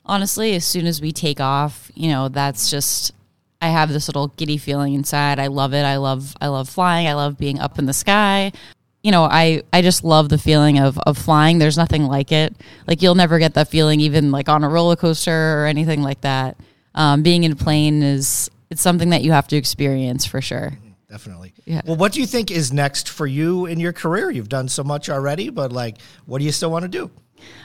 Honestly 0.04 0.54
as 0.54 0.64
soon 0.64 0.86
as 0.86 1.00
we 1.00 1.12
take 1.12 1.40
off 1.40 1.90
you 1.94 2.08
know 2.08 2.28
that's 2.28 2.70
just 2.70 3.12
i 3.60 3.68
have 3.68 3.90
this 3.90 4.08
little 4.08 4.28
giddy 4.28 4.56
feeling 4.56 4.94
inside. 4.94 5.38
I 5.38 5.48
love 5.48 5.74
it. 5.74 5.82
I 5.82 5.96
love 5.96 6.34
i 6.40 6.48
love 6.48 6.68
flying. 6.68 7.06
I 7.08 7.14
love 7.14 7.36
being 7.36 7.58
up 7.58 7.78
in 7.78 7.86
the 7.86 7.94
sky 7.94 8.52
you 9.06 9.12
know, 9.12 9.22
I, 9.22 9.62
I 9.72 9.82
just 9.82 10.02
love 10.02 10.30
the 10.30 10.36
feeling 10.36 10.80
of, 10.80 10.98
of 10.98 11.16
flying. 11.16 11.58
There's 11.58 11.76
nothing 11.76 12.06
like 12.06 12.32
it. 12.32 12.56
Like 12.88 13.02
you'll 13.02 13.14
never 13.14 13.38
get 13.38 13.54
that 13.54 13.68
feeling 13.68 14.00
even 14.00 14.32
like 14.32 14.48
on 14.48 14.64
a 14.64 14.68
roller 14.68 14.96
coaster 14.96 15.62
or 15.62 15.66
anything 15.66 16.02
like 16.02 16.22
that. 16.22 16.56
Um, 16.92 17.22
being 17.22 17.44
in 17.44 17.52
a 17.52 17.56
plane 17.56 18.02
is 18.02 18.50
it's 18.68 18.82
something 18.82 19.10
that 19.10 19.22
you 19.22 19.30
have 19.30 19.46
to 19.46 19.56
experience 19.56 20.26
for 20.26 20.40
sure. 20.40 20.72
Definitely. 21.08 21.54
Yeah. 21.66 21.82
Well, 21.86 21.94
what 21.94 22.14
do 22.14 22.20
you 22.20 22.26
think 22.26 22.50
is 22.50 22.72
next 22.72 23.08
for 23.08 23.28
you 23.28 23.66
in 23.66 23.78
your 23.78 23.92
career? 23.92 24.28
You've 24.28 24.48
done 24.48 24.66
so 24.66 24.82
much 24.82 25.08
already, 25.08 25.50
but 25.50 25.70
like, 25.70 25.98
what 26.24 26.40
do 26.40 26.44
you 26.44 26.50
still 26.50 26.72
want 26.72 26.82
to 26.82 26.88
do? 26.88 27.08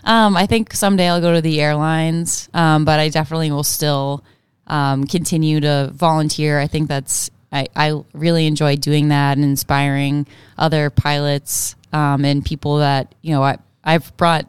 Um, 0.04 0.38
I 0.38 0.46
think 0.46 0.74
someday 0.74 1.10
I'll 1.10 1.22
go 1.22 1.34
to 1.34 1.42
the 1.42 1.60
airlines, 1.60 2.50
um, 2.54 2.86
but 2.86 3.00
I 3.00 3.10
definitely 3.10 3.50
will 3.50 3.64
still 3.64 4.24
um, 4.68 5.06
continue 5.06 5.60
to 5.62 5.90
volunteer. 5.92 6.60
I 6.60 6.68
think 6.68 6.88
that's 6.88 7.32
I, 7.52 7.68
I 7.76 8.02
really 8.14 8.48
enjoy 8.48 8.78
doing 8.78 9.10
that 9.10 9.38
and 9.38 9.44
inspiring 9.44 10.28
other 10.58 10.90
pilots 10.90 11.76
um, 11.94 12.24
and 12.24 12.44
people 12.46 12.78
that, 12.78 13.14
you 13.22 13.34
know, 13.34 13.44
I, 13.44 13.58
I've 13.84 14.16
brought 14.18 14.48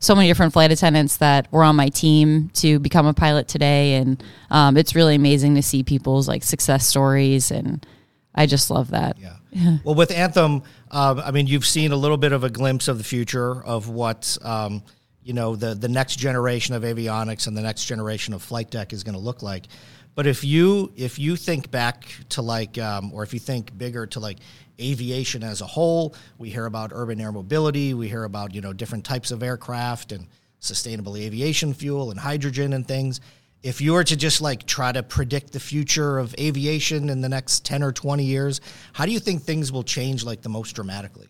so 0.00 0.14
many 0.14 0.28
different 0.28 0.52
flight 0.52 0.72
attendants 0.72 1.18
that 1.18 1.50
were 1.52 1.62
on 1.62 1.76
my 1.76 1.90
team 1.90 2.48
to 2.54 2.78
become 2.78 3.06
a 3.06 3.14
pilot 3.14 3.46
today. 3.46 3.94
And 3.96 4.22
um, 4.50 4.76
it's 4.76 4.94
really 4.94 5.14
amazing 5.14 5.54
to 5.56 5.62
see 5.62 5.82
people's 5.82 6.26
like 6.26 6.42
success 6.42 6.86
stories. 6.86 7.50
And 7.50 7.86
I 8.34 8.46
just 8.46 8.70
love 8.70 8.90
that. 8.90 9.18
Yeah. 9.18 9.36
well, 9.84 9.94
with 9.94 10.10
Anthem, 10.10 10.62
uh, 10.90 11.20
I 11.24 11.30
mean, 11.32 11.46
you've 11.46 11.66
seen 11.66 11.92
a 11.92 11.96
little 11.96 12.16
bit 12.16 12.32
of 12.32 12.44
a 12.44 12.50
glimpse 12.50 12.88
of 12.88 12.98
the 12.98 13.04
future 13.04 13.62
of 13.62 13.88
what, 13.88 14.38
um, 14.42 14.82
you 15.22 15.34
know, 15.34 15.54
the, 15.54 15.74
the 15.74 15.88
next 15.88 16.16
generation 16.16 16.74
of 16.74 16.82
avionics 16.82 17.46
and 17.46 17.56
the 17.56 17.62
next 17.62 17.84
generation 17.84 18.32
of 18.32 18.42
flight 18.42 18.70
deck 18.70 18.92
is 18.92 19.04
going 19.04 19.14
to 19.14 19.20
look 19.20 19.42
like. 19.42 19.66
But 20.14 20.26
if 20.26 20.44
you 20.44 20.92
if 20.96 21.18
you 21.18 21.36
think 21.36 21.70
back 21.70 22.04
to 22.30 22.42
like, 22.42 22.78
um, 22.78 23.12
or 23.12 23.22
if 23.22 23.32
you 23.32 23.40
think 23.40 23.76
bigger 23.76 24.06
to 24.08 24.20
like 24.20 24.38
aviation 24.80 25.42
as 25.42 25.60
a 25.60 25.66
whole, 25.66 26.14
we 26.38 26.50
hear 26.50 26.66
about 26.66 26.90
urban 26.92 27.20
air 27.20 27.32
mobility, 27.32 27.94
we 27.94 28.08
hear 28.08 28.24
about 28.24 28.54
you 28.54 28.60
know 28.60 28.72
different 28.72 29.04
types 29.04 29.30
of 29.30 29.42
aircraft 29.42 30.12
and 30.12 30.26
sustainable 30.58 31.16
aviation 31.16 31.72
fuel 31.72 32.10
and 32.10 32.20
hydrogen 32.20 32.72
and 32.72 32.86
things. 32.86 33.20
If 33.62 33.80
you 33.80 33.92
were 33.92 34.04
to 34.04 34.16
just 34.16 34.40
like 34.40 34.66
try 34.66 34.90
to 34.90 35.02
predict 35.02 35.52
the 35.52 35.60
future 35.60 36.18
of 36.18 36.34
aviation 36.38 37.08
in 37.10 37.20
the 37.20 37.28
next 37.28 37.64
ten 37.64 37.82
or 37.82 37.92
twenty 37.92 38.24
years, 38.24 38.60
how 38.92 39.06
do 39.06 39.12
you 39.12 39.20
think 39.20 39.42
things 39.42 39.70
will 39.70 39.84
change 39.84 40.24
like 40.24 40.42
the 40.42 40.48
most 40.48 40.72
dramatically? 40.72 41.28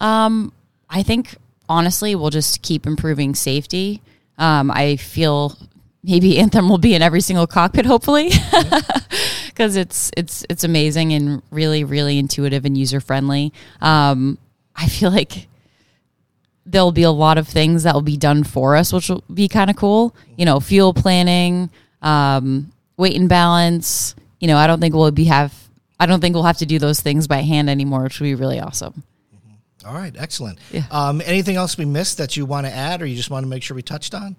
Um, 0.00 0.52
I 0.88 1.02
think 1.02 1.36
honestly, 1.68 2.14
we'll 2.14 2.30
just 2.30 2.62
keep 2.62 2.86
improving 2.86 3.34
safety. 3.34 4.02
Um, 4.38 4.70
I 4.70 4.96
feel 4.96 5.56
maybe 6.02 6.38
Anthem 6.40 6.68
will 6.68 6.78
be 6.78 6.94
in 6.94 7.02
every 7.02 7.20
single 7.20 7.46
cockpit, 7.46 7.86
hopefully, 7.86 8.30
because 9.46 9.76
it's 9.82 10.10
it's 10.16 10.44
it's 10.48 10.64
amazing 10.64 11.12
and 11.12 11.42
really 11.50 11.84
really 11.84 12.18
intuitive 12.18 12.64
and 12.64 12.76
user 12.76 13.00
friendly. 13.00 13.52
Um, 13.80 14.38
I 14.74 14.88
feel 14.88 15.10
like 15.10 15.48
there'll 16.64 16.92
be 16.92 17.02
a 17.02 17.10
lot 17.10 17.38
of 17.38 17.48
things 17.48 17.82
that 17.82 17.94
will 17.94 18.02
be 18.02 18.16
done 18.16 18.44
for 18.44 18.76
us, 18.76 18.92
which 18.92 19.08
will 19.08 19.24
be 19.32 19.48
kind 19.48 19.70
of 19.70 19.76
cool. 19.76 20.14
You 20.36 20.44
know, 20.44 20.60
fuel 20.60 20.94
planning, 20.94 21.70
um, 22.00 22.72
weight 22.96 23.16
and 23.16 23.28
balance. 23.28 24.14
You 24.40 24.48
know, 24.48 24.56
I 24.56 24.66
don't 24.66 24.80
think 24.80 24.94
we'll 24.94 25.10
be 25.10 25.24
have. 25.24 25.54
I 26.00 26.06
don't 26.06 26.20
think 26.20 26.34
we'll 26.34 26.44
have 26.44 26.58
to 26.58 26.66
do 26.66 26.80
those 26.80 27.00
things 27.00 27.28
by 27.28 27.42
hand 27.42 27.70
anymore, 27.70 28.02
which 28.04 28.18
will 28.18 28.26
be 28.26 28.34
really 28.34 28.58
awesome. 28.58 29.04
Mm-hmm. 29.34 29.86
All 29.88 29.94
right, 29.94 30.12
excellent. 30.18 30.58
Yeah. 30.72 30.82
Um, 30.90 31.22
anything 31.24 31.54
else 31.54 31.78
we 31.78 31.84
missed 31.84 32.18
that 32.18 32.36
you 32.36 32.44
want 32.44 32.66
to 32.66 32.72
add, 32.72 33.02
or 33.02 33.06
you 33.06 33.14
just 33.14 33.30
want 33.30 33.44
to 33.44 33.48
make 33.48 33.62
sure 33.62 33.76
we 33.76 33.82
touched 33.82 34.12
on? 34.14 34.34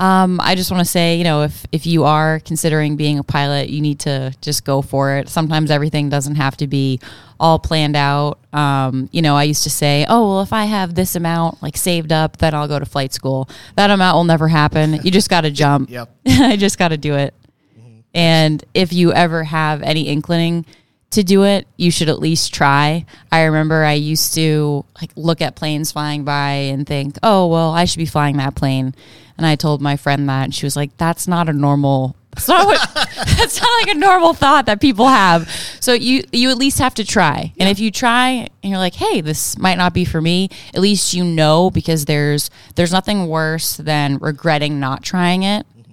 Um, 0.00 0.40
I 0.42 0.54
just 0.54 0.70
want 0.70 0.82
to 0.82 0.90
say, 0.90 1.16
you 1.16 1.24
know, 1.24 1.42
if 1.42 1.66
if 1.72 1.86
you 1.86 2.04
are 2.04 2.40
considering 2.40 2.96
being 2.96 3.18
a 3.18 3.22
pilot, 3.22 3.68
you 3.68 3.82
need 3.82 4.00
to 4.00 4.34
just 4.40 4.64
go 4.64 4.80
for 4.80 5.18
it. 5.18 5.28
Sometimes 5.28 5.70
everything 5.70 6.08
doesn't 6.08 6.36
have 6.36 6.56
to 6.56 6.66
be 6.66 7.00
all 7.38 7.58
planned 7.58 7.96
out. 7.96 8.38
Um, 8.54 9.10
you 9.12 9.20
know, 9.20 9.36
I 9.36 9.42
used 9.42 9.62
to 9.64 9.70
say, 9.70 10.06
oh, 10.08 10.26
well, 10.26 10.40
if 10.40 10.54
I 10.54 10.64
have 10.64 10.94
this 10.94 11.16
amount 11.16 11.62
like 11.62 11.76
saved 11.76 12.12
up, 12.12 12.38
then 12.38 12.54
I'll 12.54 12.66
go 12.66 12.78
to 12.78 12.86
flight 12.86 13.12
school. 13.12 13.46
That 13.76 13.90
amount 13.90 14.16
will 14.16 14.24
never 14.24 14.48
happen. 14.48 15.00
You 15.10 15.10
just 15.10 15.30
got 15.30 15.42
to 15.42 15.50
jump. 15.50 15.90
yep. 15.90 16.08
I 16.26 16.56
just 16.56 16.78
got 16.78 16.88
to 16.88 16.96
do 16.96 17.14
it. 17.14 17.34
Mm-hmm. 17.78 18.00
And 18.14 18.64
if 18.74 18.92
you 18.92 19.12
ever 19.12 19.44
have 19.44 19.82
any 19.82 20.08
inclining 20.08 20.66
to 21.10 21.24
do 21.24 21.44
it, 21.44 21.66
you 21.76 21.90
should 21.90 22.08
at 22.08 22.20
least 22.20 22.54
try. 22.54 23.04
I 23.32 23.44
remember 23.44 23.84
I 23.84 23.94
used 23.94 24.34
to 24.34 24.84
like 25.00 25.10
look 25.16 25.40
at 25.40 25.56
planes 25.56 25.92
flying 25.92 26.24
by 26.24 26.50
and 26.50 26.86
think, 26.86 27.18
"Oh, 27.22 27.48
well, 27.48 27.72
I 27.72 27.84
should 27.84 27.98
be 27.98 28.06
flying 28.06 28.36
that 28.36 28.54
plane." 28.54 28.94
And 29.36 29.46
I 29.46 29.56
told 29.56 29.80
my 29.80 29.96
friend 29.96 30.28
that, 30.28 30.44
and 30.44 30.54
she 30.54 30.66
was 30.66 30.76
like, 30.76 30.96
"That's 30.98 31.26
not 31.26 31.48
a 31.48 31.52
normal. 31.52 32.14
That's 32.32 32.46
not 32.46 32.64
what. 32.64 32.90
that's 32.94 33.60
not 33.60 33.68
like 33.82 33.96
a 33.96 33.98
normal 33.98 34.34
thought 34.34 34.66
that 34.66 34.80
people 34.80 35.08
have. 35.08 35.48
So 35.80 35.92
you 35.94 36.22
you 36.32 36.50
at 36.50 36.58
least 36.58 36.78
have 36.78 36.94
to 36.94 37.04
try. 37.04 37.52
Yeah. 37.56 37.64
And 37.64 37.70
if 37.70 37.80
you 37.80 37.90
try 37.90 38.48
and 38.62 38.70
you're 38.70 38.78
like, 38.78 38.94
"Hey, 38.94 39.20
this 39.20 39.58
might 39.58 39.78
not 39.78 39.92
be 39.92 40.04
for 40.04 40.20
me," 40.20 40.48
at 40.74 40.80
least 40.80 41.12
you 41.12 41.24
know 41.24 41.70
because 41.70 42.04
there's 42.04 42.50
there's 42.76 42.92
nothing 42.92 43.26
worse 43.26 43.76
than 43.76 44.18
regretting 44.18 44.78
not 44.78 45.02
trying 45.02 45.42
it. 45.42 45.66
Mm-hmm. 45.76 45.92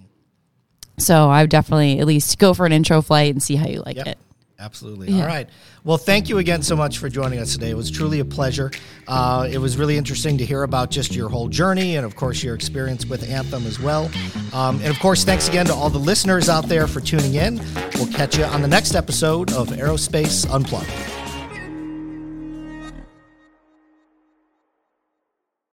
So 0.99 1.31
I 1.31 1.41
would 1.41 1.49
definitely 1.49 1.99
at 1.99 2.05
least 2.05 2.37
go 2.37 2.53
for 2.53 2.67
an 2.67 2.71
intro 2.71 3.01
flight 3.01 3.31
and 3.31 3.41
see 3.41 3.55
how 3.55 3.67
you 3.67 3.81
like 3.81 3.95
yep. 3.95 4.07
it. 4.07 4.17
Absolutely. 4.59 5.09
Yeah. 5.11 5.21
All 5.21 5.27
right. 5.27 5.47
Well, 5.83 5.97
thank 5.97 6.29
you 6.29 6.39
again 6.39 6.63
so 6.63 6.75
much 6.75 6.97
for 6.97 7.09
joining 7.09 7.37
us 7.37 7.53
today. 7.53 7.69
It 7.69 7.77
was 7.77 7.91
truly 7.91 8.19
a 8.21 8.25
pleasure. 8.25 8.71
Uh, 9.07 9.47
it 9.51 9.59
was 9.59 9.77
really 9.77 9.97
interesting 9.97 10.37
to 10.39 10.45
hear 10.45 10.63
about 10.63 10.89
just 10.89 11.13
your 11.13 11.29
whole 11.29 11.47
journey 11.47 11.95
and, 11.95 12.05
of 12.05 12.15
course, 12.15 12.41
your 12.41 12.55
experience 12.55 13.05
with 13.05 13.29
Anthem 13.29 13.67
as 13.67 13.79
well. 13.79 14.09
Um, 14.53 14.77
and, 14.77 14.87
of 14.87 14.99
course, 14.99 15.23
thanks 15.23 15.47
again 15.47 15.67
to 15.67 15.73
all 15.75 15.91
the 15.91 15.99
listeners 15.99 16.49
out 16.49 16.67
there 16.67 16.87
for 16.87 17.01
tuning 17.01 17.35
in. 17.35 17.61
We'll 17.95 18.11
catch 18.11 18.35
you 18.37 18.45
on 18.45 18.63
the 18.63 18.67
next 18.67 18.95
episode 18.95 19.53
of 19.53 19.67
Aerospace 19.69 20.51
Unplugged. 20.51 20.89